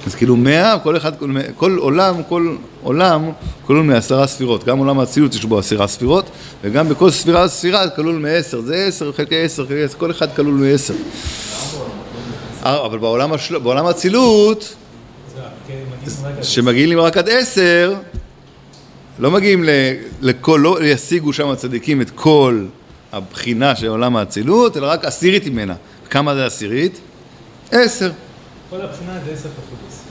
אז 0.07 0.15
כאילו 0.15 0.35
מאה, 0.35 0.79
כל 0.79 0.97
אחד, 0.97 1.11
כל 1.55 1.77
עולם, 1.77 2.23
כל 2.29 2.55
עולם 2.83 3.31
כלול 3.65 3.83
מעשרה 3.83 4.27
ספירות. 4.27 4.63
גם 4.63 4.77
עולם 4.77 4.99
האצילות 4.99 5.33
יש 5.35 5.45
בו 5.45 5.59
עשרה 5.59 5.87
ספירות, 5.87 6.29
וגם 6.63 6.89
בכל 6.89 7.11
ספירה 7.11 7.47
ספירה 7.47 7.89
כלול 7.89 8.15
מעשר. 8.15 8.61
זה 8.61 8.75
עשר 8.75 9.11
חלקי 9.11 9.43
עשר 9.43 9.65
חלקי 9.67 9.83
עשר, 9.83 9.97
כל 9.97 10.11
אחד 10.11 10.35
כלול 10.35 10.53
מעשר. 10.53 10.93
אבל 12.63 12.97
בעולם 13.63 13.85
האצילות, 13.85 14.75
שמגיעים 16.41 16.99
רק 16.99 17.17
עד 17.17 17.29
עשר, 17.29 17.95
לא 19.19 19.31
מגיעים 19.31 19.63
לכל, 20.21 20.59
לא 20.63 20.83
ישיגו 20.83 21.33
שם 21.33 21.47
הצדיקים 21.49 22.01
את 22.01 22.09
כל 22.15 22.65
הבחינה 23.11 23.75
של 23.75 23.87
עולם 23.87 24.15
האצילות, 24.15 24.77
אלא 24.77 24.87
רק 24.87 25.05
עשירית 25.05 25.47
ממנה. 25.47 25.75
כמה 26.09 26.35
זה 26.35 26.45
עשירית? 26.45 26.99
עשר. 27.71 28.11
כל 28.71 28.81
הבחינה 28.81 29.19
זה 29.25 29.31
עשר 29.31 29.49
כפול 29.49 29.77
עשר. 29.87 30.03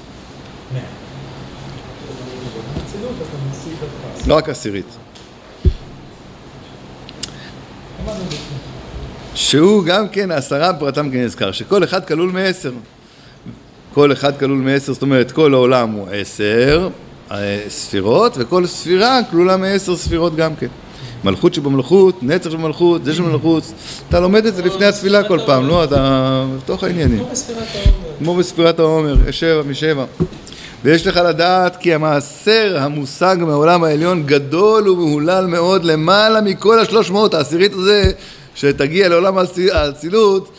מאה. 0.74 0.82
לא 4.26 4.36
רק 4.36 4.48
עשירית. 4.48 4.86
שהוא 9.34 9.84
גם 9.84 10.08
כן 10.08 10.30
עשרה 10.30 10.74
פרטם 10.74 11.10
כנזכר, 11.10 11.52
שכל 11.52 11.84
אחד 11.84 12.04
כלול 12.04 12.30
מעשר. 12.30 12.72
כל 13.94 14.12
אחד 14.12 14.38
כלול 14.38 14.58
מעשר, 14.58 14.92
זאת 14.92 15.02
אומרת 15.02 15.32
כל 15.32 15.54
העולם 15.54 15.90
הוא 15.90 16.08
עשר 16.12 16.88
אה, 17.30 17.64
ספירות, 17.68 18.32
וכל 18.38 18.66
ספירה 18.66 19.20
כלולה 19.30 19.56
מעשר 19.56 19.96
ספירות 19.96 20.36
גם 20.36 20.56
כן. 20.56 20.68
מלכות 21.24 21.54
שבמלכות, 21.54 22.22
נצח 22.22 22.50
שבמלכות, 22.50 23.04
זה 23.04 23.14
שבמלכות, 23.14 23.64
אתה 24.08 24.20
לומד 24.20 24.46
את 24.46 24.56
זה 24.56 24.62
לפני 24.62 24.86
התפילה 24.86 25.28
כל 25.28 25.38
פעם, 25.46 25.68
לא? 25.68 25.84
אתה 25.84 26.44
בתוך 26.56 26.84
העניינים. 26.84 27.24
כמו 28.18 28.36
בספירת 28.36 28.78
העומר, 28.78 29.28
יש 29.28 29.40
שבע 29.40 29.62
משבע. 29.62 30.04
ויש 30.84 31.06
לך 31.06 31.16
לדעת 31.16 31.76
כי 31.76 31.94
המעשר 31.94 32.76
המושג 32.80 33.36
מהעולם 33.40 33.84
העליון 33.84 34.22
גדול 34.26 34.88
ומהולל 34.88 35.46
מאוד 35.46 35.84
למעלה 35.84 36.40
מכל 36.40 36.78
השלוש 36.78 37.10
מאות 37.10 37.34
העשירית 37.34 37.72
הזה 37.72 38.12
שתגיע 38.54 39.08
לעולם 39.08 39.34
האצילות 39.72 40.50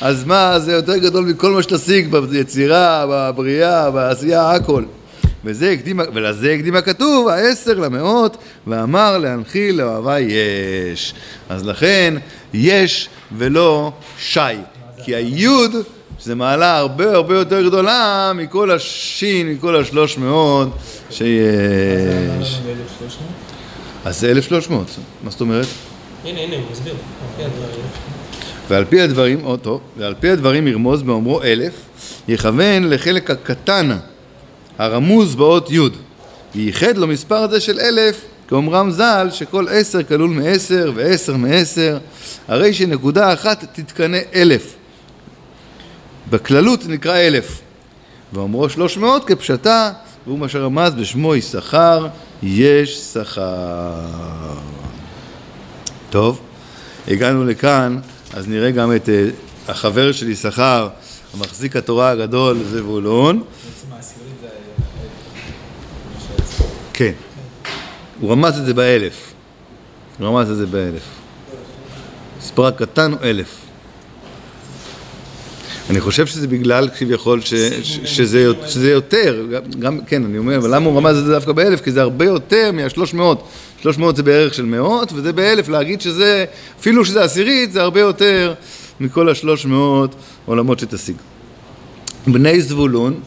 אז 0.00 0.24
מה 0.24 0.58
זה 0.58 0.72
יותר 0.72 0.96
גדול 0.96 1.24
מכל 1.24 1.50
מה 1.50 1.62
שתשיג 1.62 2.16
ביצירה, 2.16 3.04
בבריאה, 3.08 3.90
בעשייה, 3.90 4.50
הכל 4.50 4.82
וזה 5.46 5.70
הקדים, 5.70 6.00
ולזה 6.14 6.52
הקדים 6.52 6.76
הכתוב, 6.76 7.28
העשר 7.28 7.74
למאות, 7.74 8.36
ואמר 8.66 9.18
להנחיל 9.18 9.76
לאוהבי 9.76 10.20
יש. 10.20 11.14
אז 11.48 11.66
לכן, 11.66 12.14
יש 12.54 13.08
ולא 13.38 13.92
שי. 14.18 14.40
כי 15.04 15.14
היוד, 15.14 15.76
שזה 16.18 16.34
מעלה 16.34 16.76
הרבה 16.76 17.12
הרבה 17.12 17.34
יותר 17.38 17.66
גדולה 17.66 18.32
מכל 18.34 18.70
השין, 18.70 19.48
מכל 19.48 19.76
השלוש 19.76 20.18
מאות 20.18 20.68
שיש. 21.10 22.60
אז 24.04 24.20
זה 24.20 24.30
אלף 24.30 24.44
שלוש 24.44 24.70
מאות. 24.70 24.96
מה 25.22 25.30
זאת 25.30 25.40
אומרת? 25.40 25.66
הנה, 26.24 26.40
הנה, 26.40 26.56
הוא 26.56 26.64
מסביר. 26.72 26.94
ועל 28.68 28.84
פי 28.84 29.00
הדברים, 29.00 29.44
או 29.44 29.56
טוב, 29.56 29.80
ועל 29.96 30.14
פי 30.20 30.30
הדברים 30.30 30.68
ירמוז 30.68 31.02
באומרו 31.02 31.42
אלף, 31.42 31.72
יכוון 32.28 32.90
לחלק 32.90 33.30
הקטן 33.30 33.96
הרמוז 34.78 35.34
באות 35.34 35.70
י' 35.70 35.80
וייחד 36.54 36.96
לו 36.96 37.06
מספר 37.06 37.36
הזה 37.36 37.60
של 37.60 37.80
אלף 37.80 38.24
כאומרם 38.48 38.90
ז"ל 38.90 39.28
שכל 39.30 39.66
עשר 39.70 40.02
כלול 40.02 40.30
מעשר 40.30 40.92
ועשר 40.94 41.36
מעשר 41.36 41.98
הרי 42.48 42.74
שנקודה 42.74 43.32
אחת 43.32 43.64
תתקנה 43.72 44.18
אלף. 44.34 44.74
בכללות 46.30 46.86
נקרא 46.86 47.16
אלף. 47.16 47.60
ואומרו 48.32 48.68
שלוש 48.68 48.96
מאות 48.96 49.24
כפשטה 49.24 49.92
והוא 50.26 50.38
מה 50.38 50.48
שרמז 50.48 50.94
בשמו 50.94 51.34
יששכר 51.34 52.06
יש 52.42 52.98
שכר. 52.98 53.92
טוב, 56.10 56.40
הגענו 57.08 57.44
לכאן 57.44 57.98
אז 58.34 58.48
נראה 58.48 58.70
גם 58.70 58.96
את 58.96 59.08
uh, 59.08 59.70
החבר 59.70 60.12
של 60.12 60.30
יששכר 60.30 60.88
המחזיק 61.34 61.76
התורה 61.76 62.10
הגדול 62.10 62.58
זבולון 62.70 63.42
כן. 66.96 67.12
הוא 68.20 68.32
רמז 68.32 68.58
את 68.58 68.66
זה 68.66 68.74
באלף. 68.74 69.32
הוא 70.18 70.26
רמז 70.26 70.50
את 70.50 70.56
זה 70.56 70.66
באלף. 70.66 71.02
מספר 72.38 72.66
הקטן 72.66 73.12
הוא 73.12 73.20
אלף. 73.22 73.56
אני 75.90 76.00
חושב 76.00 76.26
שזה 76.26 76.48
בגלל 76.48 76.88
כביכול 76.98 77.40
שזה, 77.40 77.84
שזה 78.66 78.90
יותר, 78.90 79.46
גם, 79.78 80.00
כן, 80.06 80.24
אני 80.24 80.38
אומר, 80.38 80.56
אבל 80.56 80.74
למה 80.74 80.86
הוא 80.86 80.96
רמז 80.96 81.18
את 81.18 81.24
זה 81.24 81.32
דווקא 81.32 81.52
באלף? 81.52 81.80
כי 81.80 81.92
זה 81.92 82.02
הרבה 82.02 82.24
יותר 82.24 82.70
מהשלוש 82.72 83.14
מאות. 83.14 83.48
שלוש 83.82 83.98
מאות 83.98 84.16
זה 84.16 84.22
בערך 84.22 84.54
של 84.54 84.64
מאות, 84.64 85.12
וזה 85.12 85.32
באלף 85.32 85.68
להגיד 85.68 86.00
שזה, 86.00 86.44
אפילו 86.80 87.04
שזה 87.04 87.24
עשירית, 87.24 87.72
זה 87.72 87.82
הרבה 87.82 88.00
יותר 88.00 88.54
מכל 89.00 89.28
השלוש 89.28 89.66
מאות 89.66 90.14
עולמות 90.46 90.78
שתשיג. 90.78 91.16
בני 92.26 92.60
זבולון, 92.60 93.20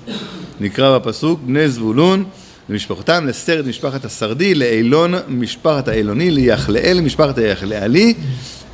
נקרא 0.60 0.98
בפסוק, 0.98 1.40
בני 1.46 1.70
זבולון, 1.70 2.24
למשפחותם, 2.70 3.28
לסרד 3.28 3.68
משפחת 3.68 4.06
הסרדי, 4.06 4.56
לאילון 4.56 5.14
משפחת 5.28 5.88
האילוני, 5.88 6.32
ליחלאל 6.32 7.02
משפחת 7.04 7.38
היחלאלי, 7.38 8.14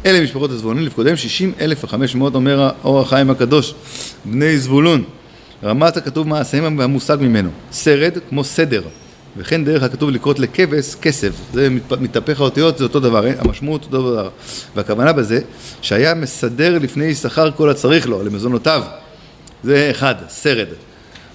אלה 0.06 0.24
משפחות 0.24 0.52
הזבולונים, 0.52 0.88
וחמש 1.84 2.16
מאות, 2.16 2.36
אומר 2.36 2.62
האור 2.62 3.01
החיים 3.01 3.29
הקדוש, 3.29 3.74
בני 4.25 4.58
זבולון. 4.58 5.03
רמת 5.64 5.98
הכתוב 5.98 6.27
מעשיהם 6.27 6.77
והמושג 6.77 7.18
ממנו, 7.22 7.50
סרד 7.72 8.18
כמו 8.29 8.44
סדר, 8.44 8.81
וכן 9.38 9.66
דרך 9.66 9.84
הכתוב 9.84 10.10
לקרות 10.10 10.40
לכבש 10.40 10.96
כסף, 10.96 11.31
זה 11.53 11.70
מתהפך 12.00 12.40
האותיות, 12.40 12.77
זה 12.77 12.84
אותו 12.84 13.00
דבר, 13.00 13.25
המשמעות 13.38 13.84
אותו 13.84 14.12
דבר, 14.12 14.29
והכוונה 14.75 15.14
בזה 15.14 15.40
שהיה 15.81 16.14
מסדר 16.16 16.77
לפני 16.77 17.05
יששכר 17.05 17.51
כל 17.51 17.70
הצריך 17.70 18.08
לו, 18.08 18.24
למזונותיו, 18.24 18.84
זה 19.64 19.88
אחד, 19.92 20.16
סרד. 20.29 20.68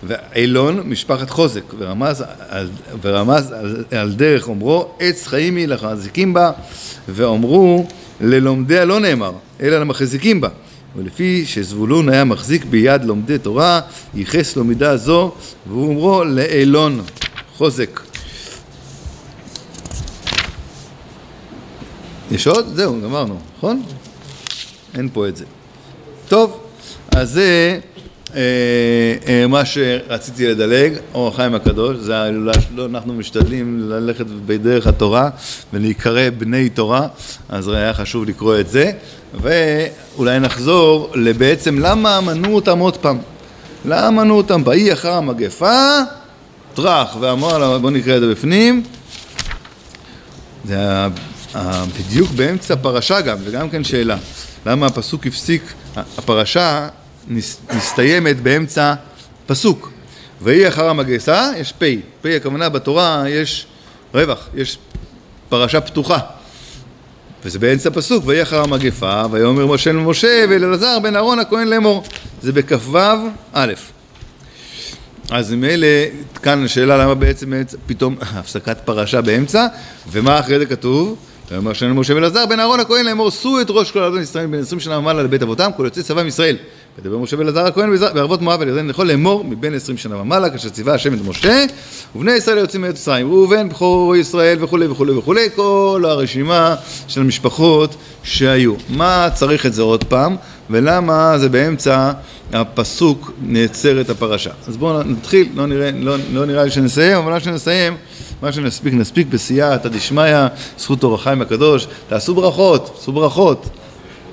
ואילון 0.02 0.80
משפחת 0.80 1.30
חוזק, 1.30 1.62
ורמז 1.78 2.24
על, 2.48 2.68
ורמז 3.02 3.52
על, 3.52 3.84
על 3.90 4.12
דרך 4.12 4.48
אומרו 4.48 4.88
עץ 4.98 5.26
חיים 5.26 5.56
היא 5.56 5.66
לחזיקים 5.66 6.34
בה, 6.34 6.52
ואומרו 7.08 7.86
ללומדיה 8.20 8.84
לא 8.84 9.00
נאמר, 9.00 9.32
אלא 9.60 9.80
למחזיקים 9.80 10.40
בה. 10.40 10.48
ולפי 10.96 11.46
שזבולון 11.46 12.08
היה 12.08 12.24
מחזיק 12.24 12.64
ביד 12.64 13.04
לומדי 13.04 13.38
תורה, 13.38 13.80
ייחס 14.14 14.56
לו 14.56 14.64
מידה 14.64 14.96
זו, 14.96 15.32
והוא 15.66 15.88
אומרו 15.88 16.24
לאילון, 16.24 17.02
חוזק. 17.56 18.00
יש 22.30 22.46
עוד? 22.46 22.66
זהו, 22.74 23.00
גמרנו, 23.02 23.38
נכון? 23.56 23.82
אין 24.94 25.08
פה 25.12 25.28
את 25.28 25.36
זה. 25.36 25.44
טוב, 26.28 26.60
אז 27.16 27.30
זה 27.30 27.80
מה 29.48 29.64
שרציתי 29.64 30.46
לדלג, 30.46 30.92
אור 31.14 31.28
החיים 31.28 31.54
הקדוש, 31.54 31.96
זה 31.96 32.18
ההילולה 32.18 32.52
שלו, 32.60 32.86
אנחנו 32.86 33.14
משתדלים 33.14 33.90
ללכת 33.90 34.26
בדרך 34.46 34.86
התורה 34.86 35.30
ולהיקרא 35.72 36.30
בני 36.38 36.68
תורה, 36.68 37.06
אז 37.48 37.68
היה 37.68 37.94
חשוב 37.94 38.24
לקרוא 38.24 38.58
את 38.60 38.68
זה, 38.68 38.92
ואולי 39.34 40.38
נחזור 40.38 41.10
לבעצם 41.14 41.78
למה 41.78 42.20
מנו 42.20 42.54
אותם 42.54 42.78
עוד 42.78 42.96
פעם. 42.96 43.18
למה 43.84 44.24
מנו 44.24 44.36
אותם? 44.36 44.64
באי 44.64 44.92
אחר 44.92 45.12
המגפה, 45.12 45.98
טראח, 46.74 47.16
ואמר 47.20 47.58
לה, 47.58 47.78
בוא 47.78 47.90
נקרא 47.90 48.16
את 48.16 48.20
זה 48.20 48.30
בפנים, 48.30 48.82
זה 50.64 50.74
היה 50.74 51.08
בדיוק 51.98 52.30
באמצע 52.30 52.76
פרשה 52.76 53.20
גם, 53.20 53.38
וגם 53.44 53.70
כן 53.70 53.84
שאלה, 53.84 54.16
למה 54.66 54.86
הפסוק 54.86 55.26
הפסיק, 55.26 55.62
הפרשה 55.96 56.88
מסתיימת 57.28 58.40
באמצע 58.40 58.94
פסוק. 59.46 59.90
ויהי 60.42 60.68
אחר 60.68 60.88
המגסה, 60.88 61.50
יש 61.56 61.72
פ', 61.78 61.84
פ' 62.22 62.26
הכוונה 62.26 62.68
בתורה 62.68 63.24
יש 63.28 63.66
רווח, 64.14 64.48
יש 64.54 64.78
פרשה 65.48 65.80
פתוחה. 65.80 66.18
וזה 67.44 67.58
באמצע 67.58 67.90
פסוק, 67.90 68.24
ויהי 68.26 68.42
אחר 68.42 68.62
המגפה, 68.62 69.22
ויאמר 69.30 69.66
משה 69.66 69.92
למשה 69.92 70.44
ולאלעזר 70.48 70.98
בן 70.98 71.16
אהרון 71.16 71.38
הכהן 71.38 71.68
לאמור. 71.68 72.04
זה 72.42 72.52
בכ"ו 72.52 72.98
א'. 73.52 73.72
אז 75.30 75.52
ממילא, 75.52 75.86
כאן 76.42 76.64
השאלה 76.64 76.96
למה 76.96 77.14
בעצם 77.14 77.52
פתאום 77.86 78.16
הפסקת 78.34 78.76
פרשה 78.84 79.20
באמצע, 79.20 79.66
ומה 80.10 80.40
אחרי 80.40 80.58
זה 80.58 80.66
כתוב? 80.66 81.16
ויאמר 81.50 81.70
השם 81.70 81.86
למשה 81.86 82.14
ולעזר 82.14 82.46
בן 82.46 82.60
אהרון 82.60 82.80
הכהן 82.80 83.06
לאמור 83.06 83.30
שאו 83.30 83.60
את 83.60 83.66
ראש 83.70 83.90
כל 83.90 84.02
אדון 84.02 84.22
ישראל 84.22 84.46
בן 84.46 84.60
עשרים 84.60 84.80
שנה 84.80 84.98
ומעלה 84.98 85.22
לבית 85.22 85.42
אבותם 85.42 85.70
כל 85.76 85.84
יוצאי 85.84 86.02
צבא 86.02 86.22
מישראל 86.22 86.56
ודבר 87.00 87.18
משה 87.18 87.36
ולעזר 87.38 87.66
הכהן 87.66 87.96
בערבות 88.14 88.42
מואב 88.42 88.60
ולירדן 88.60 88.86
לכל 88.86 89.04
לאמור 89.04 89.44
מבין 89.44 89.74
עשרים 89.74 89.98
שנה 89.98 90.16
ומעלה 90.16 90.50
כאשר 90.50 90.68
ציווה 90.68 90.94
השם 90.94 91.14
את 91.14 91.18
משה 91.24 91.64
ובני 92.16 92.32
ישראל 92.32 92.58
יוצאים 92.58 92.82
מארץ 92.82 92.94
מצרים 92.94 93.30
ראובן 93.32 93.68
בכור 93.68 94.16
ישראל 94.16 94.64
וכולי 94.64 94.86
וכולי 94.86 95.12
וכולי 95.12 95.48
כל 95.54 96.04
הרשימה 96.06 96.74
של 97.08 97.20
המשפחות 97.20 97.94
שהיו. 98.22 98.74
מה 98.88 99.28
צריך 99.34 99.66
את 99.66 99.74
זה 99.74 99.82
עוד 99.82 100.04
פעם 100.04 100.36
ולמה 100.70 101.38
זה 101.38 101.48
באמצע 101.48 102.12
הפסוק 102.52 103.32
נעצר 103.42 104.00
את 104.00 104.10
הפרשה? 104.10 104.50
אז 104.68 104.76
בואו 104.76 105.02
נתחיל 105.02 105.48
לא 105.54 105.66
נראה, 105.66 105.90
לא, 105.94 106.16
לא 106.32 106.46
נראה 106.46 106.64
לי 106.64 106.70
שנסיים 106.70 107.16
אבל 107.16 107.32
מה 107.32 107.40
שנסיים 107.40 107.96
מה 108.42 108.52
שנספיק 108.52 108.94
נספיק 108.94 109.26
בסייעתא 109.26 109.88
דשמיא 109.88 110.46
זכות 110.78 111.04
אור 111.04 111.14
החיים 111.14 111.42
הקדוש. 111.42 111.86
תעשו 112.08 112.34
ברכות, 112.34 112.92
תעשו 112.96 113.12
ברכות 113.12 113.66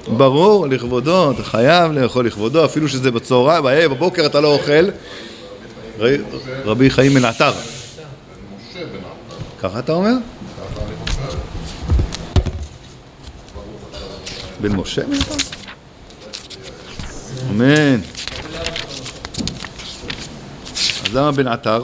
ברור, 0.08 0.68
לכבודו, 0.68 1.32
אתה 1.32 1.44
חייב 1.44 1.92
לאכול 1.92 2.28
לכבודו, 2.28 2.66
אפילו 2.66 2.88
שזה 2.88 3.12
בצהריים, 3.12 3.92
בבוקר 3.92 4.26
אתה 4.26 4.42
לא 4.42 4.48
אוכל. 4.48 4.90
רבי 6.66 6.90
חיים 6.90 7.14
בן 7.14 7.26
עטר. 7.26 7.54
ככה 9.60 9.80
אתה 9.80 9.92
אומר? 9.92 10.12
בן 14.62 14.72
משה 14.72 15.02
בן 15.06 15.14
עטר? 15.14 15.36
אמן. 17.50 18.00
אז 21.06 21.14
למה 21.14 21.32
בן 21.32 21.48
עטר? 21.48 21.84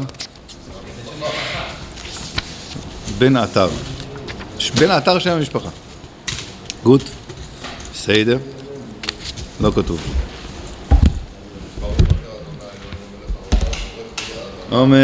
בן 3.18 3.36
עטר. 3.36 3.70
בן 4.80 4.92
עטר 4.92 5.20
שם 5.20 5.30
המשפחה. 5.30 5.70
גוט. 6.84 7.02
בסדר? 8.04 8.38
לא 9.62 9.72
כתוב. 9.76 10.02
אמן. 14.74 14.98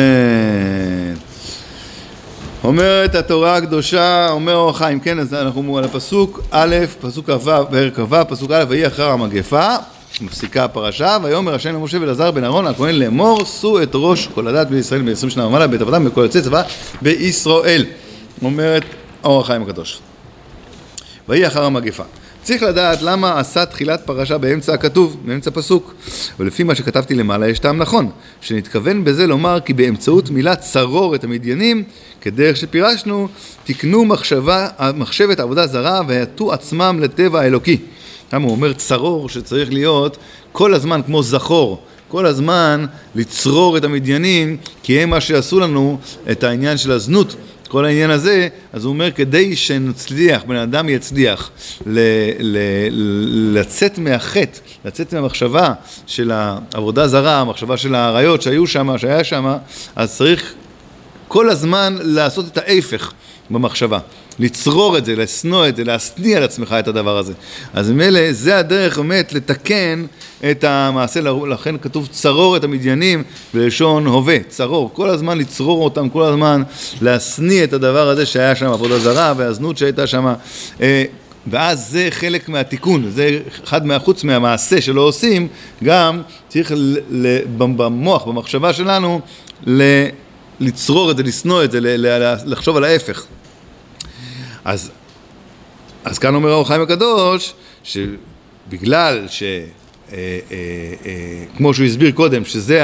אומרת 2.63 3.15
התורה 3.15 3.55
הקדושה, 3.55 4.29
אומר 4.29 4.55
אור 4.55 4.69
החיים, 4.69 4.99
כן, 4.99 5.19
אז 5.19 5.33
אנחנו 5.33 5.77
על 5.77 5.83
הפסוק 5.83 6.39
א', 6.51 6.75
פסוק 7.01 7.29
כ"ו, 7.29 7.51
פרק 7.69 7.95
כ"ו, 7.95 8.15
פסוק 8.29 8.51
א', 8.51 8.63
ויהי 8.69 8.88
אחר 8.88 9.09
המגפה, 9.09 9.75
מפסיקה 10.21 10.63
הפרשה, 10.63 11.17
ויאמר 11.23 11.55
השם 11.55 11.73
למשה 11.73 11.97
ולעזר 12.01 12.31
בן 12.31 12.43
אהרון 12.43 12.67
הכהן 12.67 12.95
לאמור, 12.95 13.45
שאו 13.45 13.83
את 13.83 13.91
ראש 13.93 14.27
כל 14.27 14.47
הדת 14.47 14.67
בישראל 14.67 15.01
ב-20 15.01 15.29
שנה 15.29 15.45
ומעלה, 15.45 15.67
בית 15.67 15.81
עבדם 15.81 16.05
בכל 16.05 16.21
יוצאי 16.21 16.41
צבא 16.41 16.63
בישראל. 17.01 17.85
אומרת 18.41 18.83
אור 19.23 19.41
החיים 19.41 19.62
הקדוש. 19.62 19.99
ויהי 21.29 21.47
אחר 21.47 21.65
המגפה. 21.65 22.03
צריך 22.43 22.63
לדעת 22.63 23.02
למה 23.02 23.39
עשה 23.39 23.65
תחילת 23.65 24.02
פרשה 24.06 24.38
באמצע 24.38 24.73
הכתוב, 24.73 25.17
באמצע 25.25 25.52
פסוק. 25.52 25.93
ולפי 26.39 26.63
מה 26.63 26.75
שכתבתי 26.75 27.15
למעלה 27.15 27.49
יש 27.49 27.60
טעם 27.60 27.78
נכון, 27.78 28.10
שנתכוון 28.41 29.04
בזה 29.04 29.28
לומר 29.28 29.60
כי 29.60 29.73
באמצעות 29.73 30.30
מילה 30.30 30.56
צרור 30.56 31.15
את 31.15 31.23
המדיינים, 31.23 31.84
כדרך 32.21 32.58
שפירשנו, 32.58 33.28
תקנו 33.63 34.06
מחשבה, 34.06 34.67
מחשבת 34.95 35.39
עבודה 35.39 35.67
זרה 35.67 36.02
ויטו 36.08 36.54
עצמם 36.54 36.99
לטבע 37.02 37.41
האלוקי. 37.41 37.78
למה 38.34 38.45
הוא 38.45 38.52
אומר 38.52 38.73
צרור 38.73 39.30
שצריך 39.30 39.73
להיות 39.73 40.17
כל 40.52 40.73
הזמן 40.73 41.02
כמו 41.06 41.23
זכור, 41.23 41.82
כל 42.08 42.25
הזמן 42.25 42.86
לצרור 43.15 43.78
את 43.78 43.84
המדיינים, 43.84 44.58
כי 44.84 44.99
הם 44.99 45.10
מה 45.10 45.21
שעשו 45.21 45.60
לנו 45.60 45.99
את 46.32 46.43
העניין 46.43 46.78
של 46.78 46.91
הזנות. 46.91 47.36
כל 47.69 47.86
העניין 47.86 48.10
הזה, 48.10 48.47
אז 48.73 48.86
הוא 48.86 48.93
אומר, 48.93 49.12
כדי 49.12 49.55
שנצליח, 49.55 50.43
בן 50.43 50.55
אדם 50.55 50.89
יצליח 50.89 51.51
ל, 51.86 51.99
ל, 52.39 52.58
לצאת 53.58 53.97
מהחטא, 53.97 54.60
לצאת 54.86 55.13
מהמחשבה 55.13 55.73
של 56.08 56.32
העבודה 56.32 57.08
זרה, 57.08 57.41
המחשבה 57.41 57.77
של 57.77 57.95
האריות 57.95 58.41
שהיו 58.41 58.67
שם, 58.67 58.97
שהיה 58.97 59.23
שם, 59.23 59.55
אז 59.95 60.17
צריך 60.17 60.53
כל 61.27 61.49
הזמן 61.49 61.95
לעשות 62.01 62.45
את 62.47 62.58
ההפך 62.58 63.12
במחשבה. 63.49 63.99
לצרור 64.39 64.97
את 64.97 65.06
זה, 65.06 65.15
לשנוא 65.15 65.67
את 65.67 65.75
זה, 65.75 65.84
להשניא 65.84 66.38
על 66.38 66.43
עצמך 66.43 66.75
את 66.80 66.88
הדבר 66.88 67.17
הזה. 67.17 67.34
אז 67.73 67.91
ממילא 67.91 68.32
זה 68.32 68.58
הדרך 68.58 68.97
באמת 68.97 69.34
לתקן 69.34 70.06
את 70.52 70.63
המעשה, 70.63 71.21
לכן 71.49 71.78
כתוב 71.78 72.08
צרור 72.12 72.58
את 72.58 72.63
המדיינים 72.63 73.23
בלשון 73.54 74.06
הווה, 74.06 74.38
צרור, 74.47 74.89
כל 74.93 75.10
הזמן 75.10 75.38
לצרור 75.38 75.84
אותם, 75.84 76.10
כל 76.10 76.23
הזמן 76.23 76.63
להשניא 77.02 77.63
את 77.63 77.73
הדבר 77.73 78.10
הזה 78.10 78.25
שהיה 78.25 78.56
שם 78.56 78.67
עבודה 78.67 78.99
זרה 78.99 79.34
והזנות 79.38 79.78
שהייתה 79.78 80.08
שם. 80.08 80.34
אה, 80.82 81.04
ואז 81.47 81.88
זה 81.89 82.08
חלק 82.10 82.49
מהתיקון, 82.49 83.10
זה 83.10 83.39
אחד 83.63 83.86
מהחוץ 83.86 84.23
מהמעשה 84.23 84.82
שלא 84.82 85.02
עושים, 85.02 85.47
גם 85.84 86.21
צריך 86.47 86.71
במוח, 87.58 88.23
במחשבה 88.23 88.73
שלנו, 88.73 89.21
לצרור 90.60 91.12
את 91.12 91.17
זה, 91.17 91.23
לשנוא 91.23 91.63
את 91.63 91.71
זה, 91.71 91.80
לחשוב 92.45 92.78
על 92.78 92.84
ההפך. 92.84 93.25
אז, 94.65 94.91
אז 96.04 96.19
כאן 96.19 96.36
אומר 96.36 96.52
האור 96.52 96.67
חיים 96.67 96.82
הקדוש, 96.82 97.54
שבגלל 97.84 99.26
ש... 99.28 99.43
אה, 100.13 100.39
אה, 100.52 100.58
אה, 101.06 101.45
כמו 101.58 101.74
שהוא 101.74 101.86
הסביר 101.86 102.12
קודם, 102.12 102.45
שזה 102.45 102.82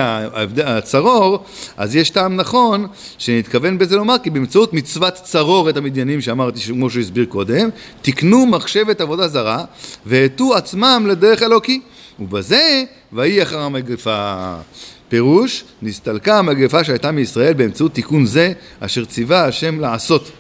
הצרור, 0.66 1.44
אז 1.78 1.96
יש 1.96 2.10
טעם 2.10 2.36
נכון 2.36 2.88
שנתכוון 3.18 3.78
בזה 3.78 3.96
לומר 3.96 4.16
כי 4.24 4.30
באמצעות 4.30 4.74
מצוות 4.74 5.14
צרור 5.14 5.70
את 5.70 5.78
המדיינים 5.78 6.22
שאמרתי, 6.22 6.60
כמו 6.60 6.90
שהוא 6.90 7.02
הסביר 7.02 7.26
קודם, 7.26 7.70
תקנו 8.02 8.46
מחשבת 8.46 9.02
עבודה 9.02 9.28
זרה 9.28 9.64
והטו 10.06 10.56
עצמם 10.56 11.06
לדרך 11.10 11.44
אלוקי 11.44 11.82
ובזה 12.20 12.84
ויהי 13.14 13.44
אחר 13.44 13.60
המגפה. 13.60 14.56
פירוש, 15.10 15.64
נסתלקה 15.82 16.40
המגפה 16.40 16.84
שהייתה 16.84 17.12
מישראל 17.12 17.54
באמצעות 17.54 17.94
תיקון 17.94 18.26
זה 18.26 18.54
אשר 18.80 19.06
ציווה 19.06 19.46
השם 19.46 19.80
לעשות 19.80 20.32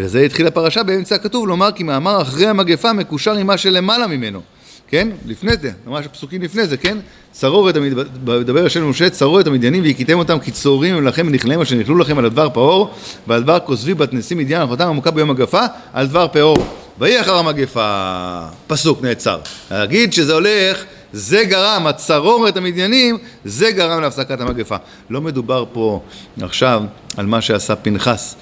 ולזה 0.00 0.20
התחילה 0.20 0.48
הפרשה 0.48 0.82
באמצע 0.82 1.14
הכתוב 1.14 1.48
לומר 1.48 1.72
כי 1.72 1.82
מאמר 1.82 2.22
אחרי 2.22 2.46
המגפה 2.46 2.92
מקושר 2.92 3.32
עם 3.32 3.46
מה 3.46 3.58
שלמעלה 3.58 4.06
ממנו 4.06 4.40
כן? 4.88 5.08
לפני 5.26 5.52
זה, 5.62 5.70
ממש 5.86 6.06
פסוקים 6.06 6.42
לפני 6.42 6.66
זה, 6.66 6.76
כן? 6.76 6.98
צרור 7.32 7.70
את 7.70 7.76
המדבר, 7.76 8.04
מדבר 8.40 8.66
השם 8.66 8.82
למשה, 8.82 9.06
את 9.06 9.46
המדיינים 9.46 9.82
והכיתם 9.82 10.18
אותם 10.18 10.38
כצורים 10.38 10.96
ולכם 10.96 11.26
ונכלם 11.26 11.60
אשר 11.60 11.76
נכלו 11.76 11.98
לכם 11.98 12.18
על 12.18 12.24
הדבר 12.24 12.50
פעור 12.50 12.94
ועל 13.26 13.42
דבר 13.42 13.58
כוזבי 13.58 13.94
בת 13.94 14.12
נשיא 14.12 14.36
מדיין 14.36 14.62
אחותם 14.62 14.88
עמוקה 14.88 15.10
ביום 15.10 15.30
מגפה 15.30 15.62
על 15.92 16.06
דבר 16.06 16.26
פעור 16.32 16.56
ויהי 16.98 17.20
אחר 17.20 17.36
המגפה 17.36 18.46
פסוק 18.66 19.02
נעצר 19.02 19.40
להגיד 19.70 20.12
שזה 20.12 20.34
הולך 20.34 20.84
זה 21.12 21.44
גרם, 21.44 21.86
הצרור 21.86 22.48
את 22.48 22.56
המדיינים, 22.56 23.18
זה 23.44 23.70
גרם 23.70 24.00
להפסקת 24.00 24.40
המגפה. 24.40 24.76
לא 25.10 25.20
מדובר 25.20 25.64
פה 25.72 26.00
עכשיו 26.42 26.82
על 27.16 27.26
מה 27.26 27.40
שעשה 27.40 27.76
פנחס. 27.76 28.34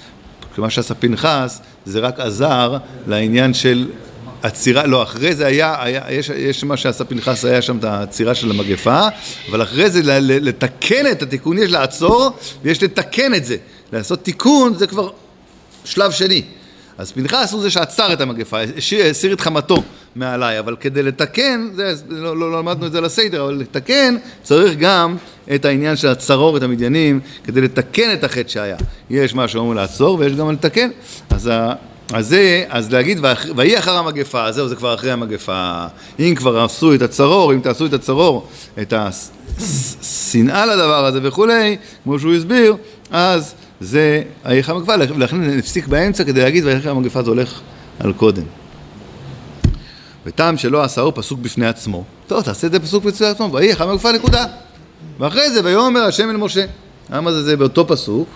מה 0.62 0.70
שעשה 0.70 0.94
פנחס 0.94 1.60
זה 1.86 2.00
רק 2.00 2.20
עזר 2.20 2.76
לעניין 3.06 3.54
של 3.54 3.88
עצירה, 4.42 4.86
לא, 4.86 5.02
אחרי 5.02 5.34
זה 5.34 5.46
היה, 5.46 5.82
היה 5.82 6.02
יש, 6.10 6.28
יש 6.28 6.64
מה 6.64 6.76
שעשה 6.76 7.04
פנחס, 7.04 7.44
היה 7.44 7.62
שם 7.62 7.78
את 7.78 7.84
העצירה 7.84 8.34
של 8.34 8.50
המגפה, 8.50 9.08
אבל 9.50 9.62
אחרי 9.62 9.90
זה 9.90 10.00
לתקן 10.20 11.06
את 11.10 11.22
התיקון, 11.22 11.58
יש 11.58 11.70
לעצור 11.70 12.30
ויש 12.62 12.82
לתקן 12.82 13.34
את 13.34 13.44
זה. 13.44 13.56
לעשות 13.92 14.24
תיקון 14.24 14.74
זה 14.74 14.86
כבר 14.86 15.10
שלב 15.84 16.10
שני. 16.10 16.42
אז 16.98 17.12
פנחס 17.12 17.52
הוא 17.52 17.62
זה 17.62 17.70
שעצר 17.70 18.12
את 18.12 18.20
המגפה, 18.20 18.58
הסיר 19.10 19.32
את 19.32 19.40
חמתו 19.40 19.82
מעליי, 20.16 20.58
אבל 20.58 20.76
כדי 20.80 21.02
לתקן, 21.02 21.68
זה, 21.74 21.94
לא, 22.08 22.36
לא, 22.36 22.52
לא 22.52 22.58
למדנו 22.58 22.86
את 22.86 22.92
זה 22.92 23.00
לסדר, 23.00 23.44
אבל 23.44 23.54
לתקן 23.54 24.16
צריך 24.42 24.74
גם 24.78 25.16
את 25.54 25.64
העניין 25.64 25.96
של 25.96 26.08
הצרור 26.08 26.56
את 26.56 26.62
המדיינים, 26.62 27.20
כדי 27.44 27.60
לתקן 27.60 28.12
את 28.12 28.24
החטא 28.24 28.48
שהיה. 28.48 28.76
יש 29.10 29.34
מה 29.34 29.48
שאומרים 29.48 29.76
לעצור 29.76 30.18
ויש 30.18 30.32
גם 30.32 30.50
לתקן. 30.52 30.90
אז 31.30 31.50
אז 32.12 32.28
זה, 32.28 32.64
אז 32.68 32.92
להגיד, 32.92 33.20
ויהי 33.56 33.78
אחר 33.78 33.96
המגפה, 33.96 34.52
זהו, 34.52 34.68
זה 34.68 34.76
כבר 34.76 34.94
אחרי 34.94 35.10
המגפה. 35.10 35.86
אם 36.18 36.34
כבר 36.36 36.64
עשו 36.64 36.94
את 36.94 37.02
הצרור, 37.02 37.52
אם 37.52 37.60
תעשו 37.60 37.86
את 37.86 37.92
הצרור, 37.92 38.48
את 38.82 38.92
השנאה 38.96 40.66
לדבר 40.66 41.04
הזה 41.04 41.18
וכולי, 41.22 41.76
כמו 42.04 42.18
שהוא 42.18 42.34
הסביר, 42.34 42.76
אז 43.10 43.54
זה 43.80 44.22
היחר 44.44 44.74
המגפה, 44.74 44.92
ולכן 45.14 45.40
נפסיק 45.40 45.86
באמצע 45.86 46.24
כדי 46.24 46.40
להגיד, 46.40 46.64
ויחר 46.64 46.90
המגפה 46.90 47.22
זה 47.22 47.30
הולך 47.30 47.60
על 48.00 48.12
קודם. 48.12 48.42
וטעם 50.26 50.56
שלא 50.56 50.82
עשהו 50.82 51.14
פסוק 51.14 51.40
בפני 51.40 51.66
עצמו, 51.66 52.04
טוב, 52.26 52.42
תעשה 52.42 52.66
את 52.66 52.72
זה 52.72 52.80
פסוק 52.80 53.04
בפני 53.04 53.26
עצמו, 53.26 53.50
ויהי 53.52 53.72
אחר 53.72 53.90
המגפה 53.90 54.12
נקודה. 54.12 54.44
ואחרי 55.18 55.50
זה, 55.50 55.60
ויאמר 55.64 56.00
השם 56.00 56.30
אל 56.30 56.36
משה. 56.36 56.64
למה 57.10 57.32
זה, 57.32 57.42
זה 57.42 57.56
באותו 57.56 57.86
פסוק? 57.86 58.28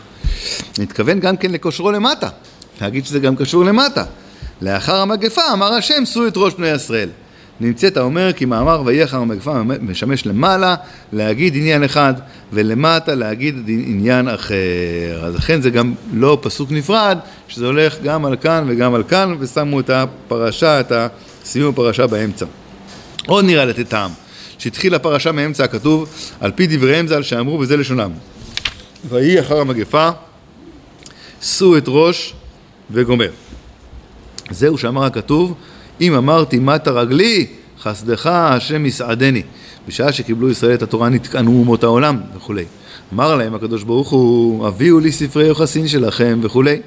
נתכוון 0.79 1.21
גם 1.21 1.37
כן 1.37 1.53
לקושרו 1.53 1.93
למטה. 1.93 2.29
להגיד 2.81 3.07
שזה 3.07 3.21
גם 3.21 3.37
קשור 3.37 3.65
למטה. 3.65 4.05
לאחר 4.63 5.01
המגפה 5.01 5.43
אמר 5.53 5.73
השם 5.73 6.05
שאו 6.05 6.27
את 6.27 6.33
ראש 6.37 6.55
בני 6.55 6.69
ישראל. 6.69 7.09
נמצאת 7.63 7.97
האומר 7.97 8.33
כי 8.33 8.45
מאמר 8.45 8.83
ויהי 8.87 9.05
אחר 9.05 9.17
המגפה 9.17 9.63
משמש 9.63 10.27
למעלה 10.27 10.75
להגיד 11.13 11.57
עניין 11.57 11.85
אחד 11.85 12.15
ולמטה 12.53 13.15
להגיד 13.15 13.55
עניין 13.67 14.29
אחר. 14.29 15.25
אז 15.25 15.35
לכן 15.35 15.61
זה 15.61 15.71
גם 15.71 15.95
לא 16.13 16.39
פסוק 16.41 16.71
נפרד, 16.71 17.19
שזה 17.49 17.67
הולך 17.67 17.97
גם 18.03 18.25
על 18.25 18.37
כאן 18.37 18.65
וגם 18.69 18.95
על 18.95 19.03
כאן 19.03 19.37
ושמו 19.39 19.81
את 19.81 19.91
הפרשה, 19.91 20.81
את 20.81 20.93
סיום 21.45 21.73
הפרשה 21.73 22.07
באמצע. 22.07 22.47
עוד 23.27 23.45
נראה 23.45 23.65
לתת 23.65 23.89
טעם, 23.89 24.11
שהתחילה 24.59 24.97
הפרשה 24.97 25.33
מאמצע 25.33 25.65
הכתוב 25.65 26.09
על 26.41 26.51
פי 26.51 26.67
דבריהם 26.67 27.09
ז"ל 27.09 27.23
שאמרו 27.23 27.59
וזה 27.59 27.77
לשונם. 27.77 28.11
ויהי 29.09 29.41
אחר 29.41 29.61
המגפה 29.61 30.11
שאו 31.43 31.77
את 31.77 31.85
ראש 31.87 32.35
וגומר. 32.91 33.31
זהו 34.51 34.79
שאמר 34.79 35.05
הכתוב, 35.05 35.55
אם 36.01 36.15
אמרתי 36.15 36.59
מטה 36.59 36.91
רגלי, 36.91 37.47
חסדך 37.81 38.27
השם 38.27 38.87
יסעדני. 38.87 39.43
בשעה 39.89 40.13
שקיבלו 40.13 40.51
ישראל 40.51 40.75
את 40.75 40.83
התורה 40.83 41.09
נתקנו 41.09 41.51
אומות 41.51 41.85
העולם 41.85 42.21
וכולי. 42.37 42.65
אמר 43.15 43.37
להם 43.37 43.55
הקדוש 43.55 43.83
ברוך 43.83 44.11
הוא, 44.11 44.67
הביאו 44.67 45.01
לי 45.01 45.13
ספרי 45.13 45.47
יוחסין 45.47 45.89
שלכם 45.89 46.41
וכולי. 46.43 46.81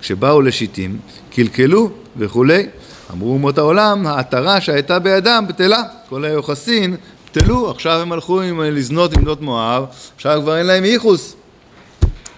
כשבאו 0.00 0.42
לשיטים, 0.42 0.98
קלקלו 1.30 1.90
וכולי. 2.16 2.66
אמרו 3.12 3.32
אומות 3.32 3.58
העולם, 3.58 4.06
העטרה 4.06 4.60
שהייתה 4.60 4.98
בידם 4.98 5.44
בטלה. 5.48 5.82
כל 6.08 6.24
היוחסין 6.24 6.96
בטלו, 7.26 7.70
עכשיו 7.70 8.00
הם 8.00 8.12
הלכו 8.12 8.40
עם, 8.40 8.60
לזנות 8.60 9.12
עם 9.12 9.22
בנות 9.24 9.40
מואב, 9.40 9.84
עכשיו 10.16 10.40
כבר 10.42 10.58
אין 10.58 10.66
להם 10.66 10.84
ייחוס. 10.84 11.36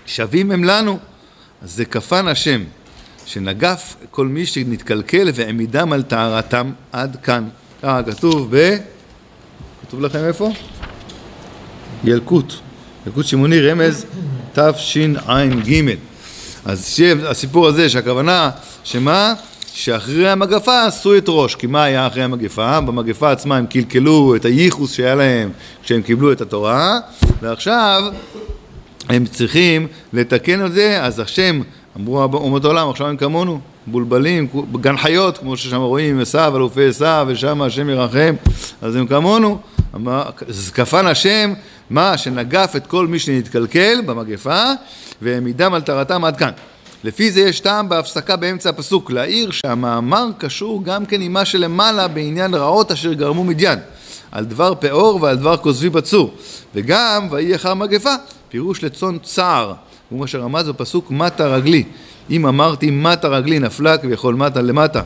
שווים 0.06 0.50
הם 0.50 0.64
לנו. 0.64 0.98
אז 1.62 1.72
זה 1.72 1.85
כפן 1.85 2.28
השם. 2.28 2.64
שנגף 3.31 3.97
כל 4.11 4.27
מי 4.27 4.47
שנתקלקל 4.47 5.31
והעמידם 5.35 5.93
על 5.93 6.03
טהרתם 6.03 6.71
עד 6.93 7.16
כאן. 7.23 7.49
ככה 7.83 8.03
כתוב 8.03 8.57
ב... 8.57 8.77
כתוב 9.87 10.01
לכם 10.01 10.19
איפה? 10.19 10.53
ילקוט. 12.05 12.55
ילקוט 13.07 13.27
שמעוני 13.27 13.61
רמז 13.61 14.05
תשע"ג. 14.53 15.95
אז 16.64 17.03
הסיפור 17.23 17.66
הזה 17.66 17.88
שהכוונה 17.88 18.51
שמה? 18.85 19.35
שאחרי 19.73 20.31
המגפה 20.31 20.85
עשו 20.85 21.16
את 21.16 21.25
ראש, 21.29 21.55
כי 21.55 21.66
מה 21.66 21.85
היה 21.85 22.07
אחרי 22.07 22.23
המגפה? 22.23 22.81
במגפה 22.81 23.31
עצמה 23.31 23.57
הם 23.57 23.66
קלקלו 23.66 24.37
את 24.37 24.45
הייחוס 24.45 24.93
שהיה 24.93 25.14
להם 25.14 25.51
כשהם 25.83 26.03
קיבלו 26.03 26.33
את 26.33 26.40
התורה, 26.40 26.99
ועכשיו 27.43 28.03
הם 29.09 29.27
צריכים 29.27 29.87
לתקן 30.12 30.66
את 30.66 30.73
זה, 30.73 31.05
אז 31.05 31.21
השם, 31.21 31.61
אמרו 31.96 32.22
אומות 32.22 32.64
העולם, 32.64 32.90
עכשיו 32.90 33.07
הם 33.07 33.16
כמונו, 33.16 33.61
בולבלים, 33.87 34.48
גן 34.81 34.96
חיות, 34.96 35.38
כמו 35.38 35.57
ששם 35.57 35.81
רואים, 35.81 36.20
עשיו, 36.20 36.57
אלופי 36.57 36.88
עשיו, 36.88 37.26
ושם 37.29 37.62
השם 37.62 37.88
ירחם, 37.90 38.35
אז 38.83 38.96
הם 38.96 39.07
כמונו. 39.07 39.59
כפן 40.74 41.07
השם, 41.07 41.53
מה? 41.90 42.18
שנגף 42.18 42.76
את 42.76 42.87
כל 42.87 43.07
מי 43.07 43.18
שנתקלקל 43.18 44.03
במגפה, 44.07 44.64
והעמידם 45.22 45.74
על 45.74 45.81
טהרתם 45.81 46.24
עד 46.24 46.37
כאן. 46.37 46.50
לפי 47.05 47.31
זה 47.31 47.40
יש 47.40 47.61
טעם 47.61 47.88
בהפסקה 47.88 48.37
באמצע 48.37 48.70
הפסוק, 48.70 49.11
להעיר 49.11 49.50
שהמאמר 49.50 50.29
קשור 50.38 50.85
גם 50.85 51.07
כן 51.07 51.20
עם 51.20 51.33
מה 51.33 51.44
שלמעלה 51.44 52.09
בעניין 52.09 52.55
רעות 52.55 52.92
אשר 52.92 53.12
גרמו 53.12 53.44
מדיין, 53.44 53.79
על 54.33 54.44
דבר 54.44 54.74
פאור 54.74 55.22
ועל 55.22 55.37
דבר 55.37 55.57
כוזבי 55.57 55.90
בצור, 55.90 56.35
וגם 56.74 57.29
ויהי 57.31 57.55
אחר 57.55 57.74
מגפה, 57.74 58.14
פירוש 58.48 58.85
לצאן 58.85 59.18
צער, 59.22 59.72
הוא 60.11 60.20
מה 60.20 60.27
שרמז 60.27 60.68
בפסוק 60.68 61.11
מטה 61.11 61.46
רגלי, 61.46 61.85
אם 62.31 62.46
אמרתי 62.46 62.90
מטה 62.90 63.29
רגלי 63.29 63.59
נפלה 63.59 63.99
כביכול 63.99 64.35
מטה 64.35 64.62
למטה, 64.62 65.03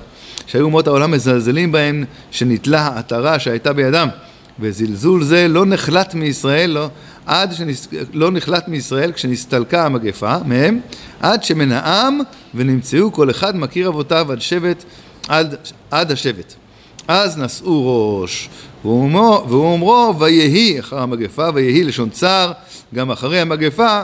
שהיו 0.46 0.64
אומות 0.64 0.86
העולם 0.86 1.10
מזלזלים 1.10 1.72
בהם 1.72 2.04
שנתלה 2.30 2.80
העטרה 2.80 3.38
שהייתה 3.38 3.72
בידם, 3.72 4.08
וזלזול 4.60 5.24
זה 5.24 5.48
לא 5.48 5.66
נחלט 5.66 6.14
מישראל, 6.14 6.70
לא, 6.70 6.88
עד 7.26 7.52
שנס... 7.52 7.88
לא 8.12 8.30
נחלט 8.30 8.68
מישראל 8.68 9.12
כשנסתלקה 9.12 9.86
המגפה 9.86 10.36
מהם, 10.44 10.80
עד 11.20 11.44
שמנעם 11.44 12.20
ונמצאו 12.54 13.12
כל 13.12 13.30
אחד 13.30 13.56
מכיר 13.56 13.88
אבותיו 13.88 14.32
עד 14.32 14.40
שבט, 14.40 14.84
עד, 15.28 15.56
עד 15.90 16.12
השבט. 16.12 16.54
אז 17.08 17.38
נשאו 17.38 18.20
ראש, 18.20 18.48
והוא 18.84 19.72
אומרו 19.72 20.14
ויהי 20.18 20.80
אחר 20.80 20.98
המגפה, 20.98 21.48
ויהי 21.54 21.84
לשון 21.84 22.10
צער, 22.10 22.52
גם 22.94 23.10
אחרי 23.10 23.40
המגפה, 23.40 24.02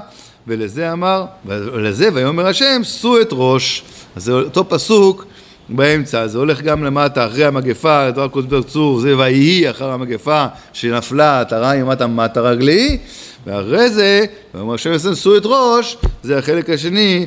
ולזה 0.50 0.92
אמר, 0.92 1.24
ולזה 1.44 2.08
ויאמר 2.14 2.46
השם, 2.46 2.80
שאו 2.84 3.20
את 3.20 3.28
ראש. 3.32 3.82
אז 4.16 4.24
זה 4.24 4.32
אותו 4.32 4.68
פסוק 4.68 5.26
באמצע, 5.68 6.26
זה 6.26 6.38
הולך 6.38 6.62
גם 6.62 6.84
למטה, 6.84 7.26
אחרי 7.26 7.44
המגפה, 7.44 8.10
דבר 8.10 8.28
קודבר 8.28 8.62
צור, 8.62 9.00
זה 9.00 9.18
ויהי 9.18 9.70
אחר 9.70 9.90
המגפה 9.90 10.46
שנפלה, 10.72 11.42
תרה 11.48 11.76
ימת 11.76 12.02
מטה 12.02 12.40
רגלי, 12.40 12.98
ואחרי 13.46 13.90
זה, 13.90 14.24
ואומר 14.54 14.74
השם 14.74 14.92
יסנסו 14.92 15.36
את 15.36 15.42
ראש, 15.44 15.96
זה 16.22 16.38
החלק 16.38 16.70
השני, 16.70 17.26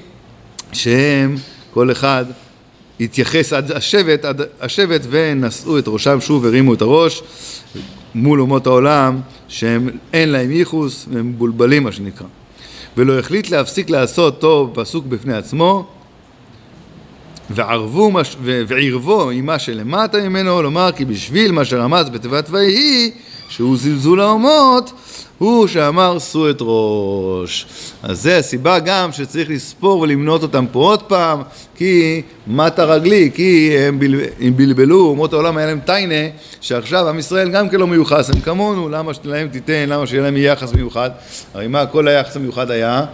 שהם, 0.73 1.35
כל 1.73 1.91
אחד 1.91 2.25
התייחס 2.99 3.53
עד 3.53 3.71
השבט, 3.71 4.25
עד 4.25 4.41
השבט 4.61 5.01
ונשאו 5.09 5.79
את 5.79 5.83
ראשם 5.87 6.21
שוב, 6.21 6.45
הרימו 6.45 6.73
את 6.73 6.81
הראש 6.81 7.23
מול 8.15 8.41
אומות 8.41 8.67
העולם, 8.67 9.19
שהם 9.47 9.89
אין 10.13 10.29
להם 10.29 10.51
ייחוס, 10.51 11.05
והם 11.11 11.29
מבולבלים 11.29 11.83
מה 11.83 11.91
שנקרא. 11.91 12.27
ולא 12.97 13.19
החליט 13.19 13.49
להפסיק 13.49 13.89
לעשות 13.89 14.41
טוב 14.41 14.71
פסוק 14.73 15.05
בפני 15.05 15.33
עצמו, 15.33 15.85
וערבו 17.49 18.11
מש... 18.11 18.35
וערבו 18.41 19.29
עם 19.29 19.45
מה 19.45 19.59
שלמטה 19.59 20.17
ממנו, 20.17 20.61
לומר 20.61 20.91
כי 20.95 21.05
בשביל 21.05 21.51
מה 21.51 21.65
שרמז 21.65 22.09
בתיבת 22.09 22.49
ויהי, 22.49 23.11
שהוא 23.49 23.77
זלזול 23.77 24.21
האומות, 24.21 24.91
הוא 25.37 25.67
שאמר 25.67 26.19
שאו 26.19 26.49
את 26.49 26.57
ראש. 26.61 27.65
אז 28.03 28.21
זה 28.21 28.37
הסיבה 28.37 28.79
גם 28.79 29.11
שצריך 29.11 29.49
לספור 29.49 29.99
ולמנות 29.99 30.43
אותם 30.43 30.65
פה 30.71 30.79
עוד 30.79 31.03
פעם, 31.03 31.41
כי 31.75 32.21
מטה 32.47 32.83
רגלי, 32.83 33.31
כי 33.33 33.77
הם, 33.77 33.99
בל... 33.99 34.15
הם 34.39 34.57
בלבלו, 34.57 35.05
אומות 35.07 35.33
העולם 35.33 35.57
היה 35.57 35.67
להם 35.67 35.79
טיינה, 35.85 36.29
שעכשיו 36.61 37.09
עם 37.09 37.19
ישראל 37.19 37.49
גם 37.49 37.69
כן 37.69 37.77
לא 37.77 37.87
מיוחס, 37.87 38.29
הם 38.29 38.39
כמונו, 38.39 38.89
למה 38.89 39.13
שלהם 39.13 39.47
תיתן, 39.47 39.89
למה 39.89 40.07
שיהיה 40.07 40.23
להם 40.23 40.37
יחס 40.37 40.73
מיוחד? 40.73 41.09
הרי 41.53 41.67
מה 41.67 41.85
כל 41.85 42.07
היחס 42.07 42.35
המיוחד 42.35 42.71
היה? 42.71 43.05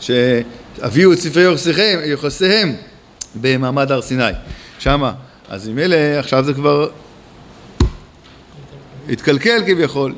שהביאו 0.00 1.12
את 1.12 1.18
ספרי 1.18 1.44
יוחסיהם 2.04 2.72
במעמד 3.34 3.92
הר 3.92 4.02
סיני, 4.02 4.24
שמה. 4.78 5.12
אז 5.48 5.70
אלה, 5.78 6.18
עכשיו 6.18 6.44
זה 6.44 6.54
כבר 6.54 6.88
התקלקל 9.10 9.62
כביכול, 9.66 10.14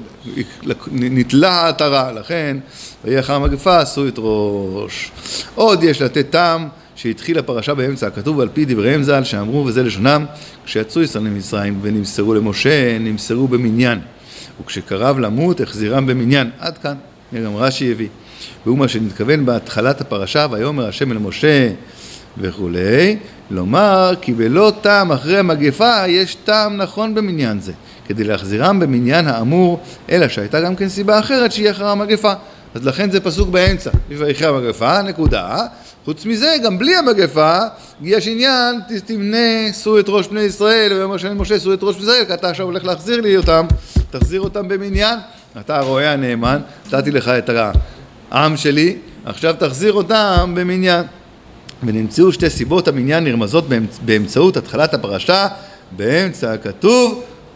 נתלה 0.93 1.51
העטרה, 1.51 2.13
לכן 2.13 2.57
ויהי 3.05 3.21
אחר 3.21 3.35
המגפה 3.35 3.79
עשו 3.81 4.09
את 4.09 4.15
ראש. 4.19 5.11
עוד 5.55 5.83
יש 5.83 6.03
לתת 6.03 6.31
טעם 6.31 6.69
שהתחילה 6.97 7.43
פרשה 7.43 7.75
באמצע, 7.75 8.07
הכתוב 8.07 8.41
על 8.41 8.49
פי 8.55 8.65
דבריהם 8.65 9.03
ז"ל 9.03 9.25
שאמרו 9.25 9.65
וזה 9.65 9.83
לשונם 9.83 10.25
כשיצאו 10.65 11.03
ישראל 11.03 11.25
ממצרים 11.25 11.79
ונמסרו 11.83 12.35
למשה, 12.35 12.99
נמסרו 12.99 13.49
במניין 13.49 14.01
וכשקרב 14.63 15.19
למות 15.19 15.61
החזירם 15.61 16.07
במניין. 16.07 16.51
עד 16.59 16.79
כאן, 16.79 16.95
גם 17.45 17.57
רש"י 17.57 17.93
הביא. 17.93 18.09
והוא 18.67 18.79
מה 18.79 18.89
שנתכוון 18.89 19.47
בהתחלת 19.47 20.01
הפרשה 20.01 20.47
ויאמר 20.51 20.89
השם 20.89 21.13
אל 21.13 21.19
משה 21.19 21.71
וכולי, 22.39 23.17
לומר 23.51 24.15
כי 24.21 24.33
בלא 24.33 24.73
טעם 24.81 25.13
אחרי 25.13 25.39
המגפה 25.39 26.07
יש 26.09 26.35
טעם 26.35 26.77
נכון 26.77 27.15
במניין 27.15 27.61
זה, 27.61 27.73
כדי 28.09 28.25
להחזירם 28.25 28.81
במניין 28.81 29.27
האמור, 29.27 29.81
אלא 30.11 30.29
שהייתה 30.29 30.61
גם 30.61 30.77
כן 30.77 30.89
סיבה 30.89 31.19
אחרת 31.19 31.53
שהיא 31.53 31.71
אחרי 31.71 31.91
המגפה. 31.91 32.33
אז 32.75 32.87
לכן 32.87 33.11
זה 33.11 33.21
פסוק 33.21 33.49
באמצע, 33.49 33.91
ויחי 34.09 34.47
המגפה, 34.47 35.03
נקודה. 35.03 35.59
חוץ 36.05 36.27
מזה, 36.27 36.55
גם 36.65 36.79
בלי 36.79 36.97
המגפה, 36.97 37.59
יש 38.03 38.29
עניין, 38.29 38.81
תמנה, 39.05 39.73
שאו 39.83 39.99
את 39.99 40.05
ראש 40.09 40.29
בני 40.29 40.41
ישראל, 40.41 40.93
ויאמר 40.93 41.17
שם 41.17 41.41
משה, 41.41 41.61
שאו 41.61 41.75
את 41.75 41.83
ראש 41.83 41.97
בני 41.97 42.05
ישראל, 42.05 42.25
כי 42.25 42.35
אתה 42.35 42.51
עכשיו 42.51 42.67
הולך 42.67 42.85
להחזיר 42.85 43.21
לי 43.21 43.37
אותם, 43.37 43.67
תחזיר 44.11 44.41
אותם 44.41 44.69
במניין. 44.69 45.19
אתה 45.61 45.79
הרועה 45.79 46.13
הנאמן, 46.13 46.61
נתתי 46.87 47.11
לך 47.11 47.29
את 47.29 47.51
העם 48.31 48.57
שלי, 48.57 48.97
עכשיו 49.25 49.55
תחזיר 49.59 49.93
אותם 49.93 50.53
במניין. 50.57 51.05
ונמצאו 51.83 52.33
שתי 52.33 52.51
סיבות 52.51 52.89
המניין 52.89 53.25
נרמזות 53.25 53.65
באמצעות 54.05 54.57
התחלת 54.57 54.95
הפרשה 54.95 55.47
באמצע 55.97 56.53
הכתוב 56.53 57.25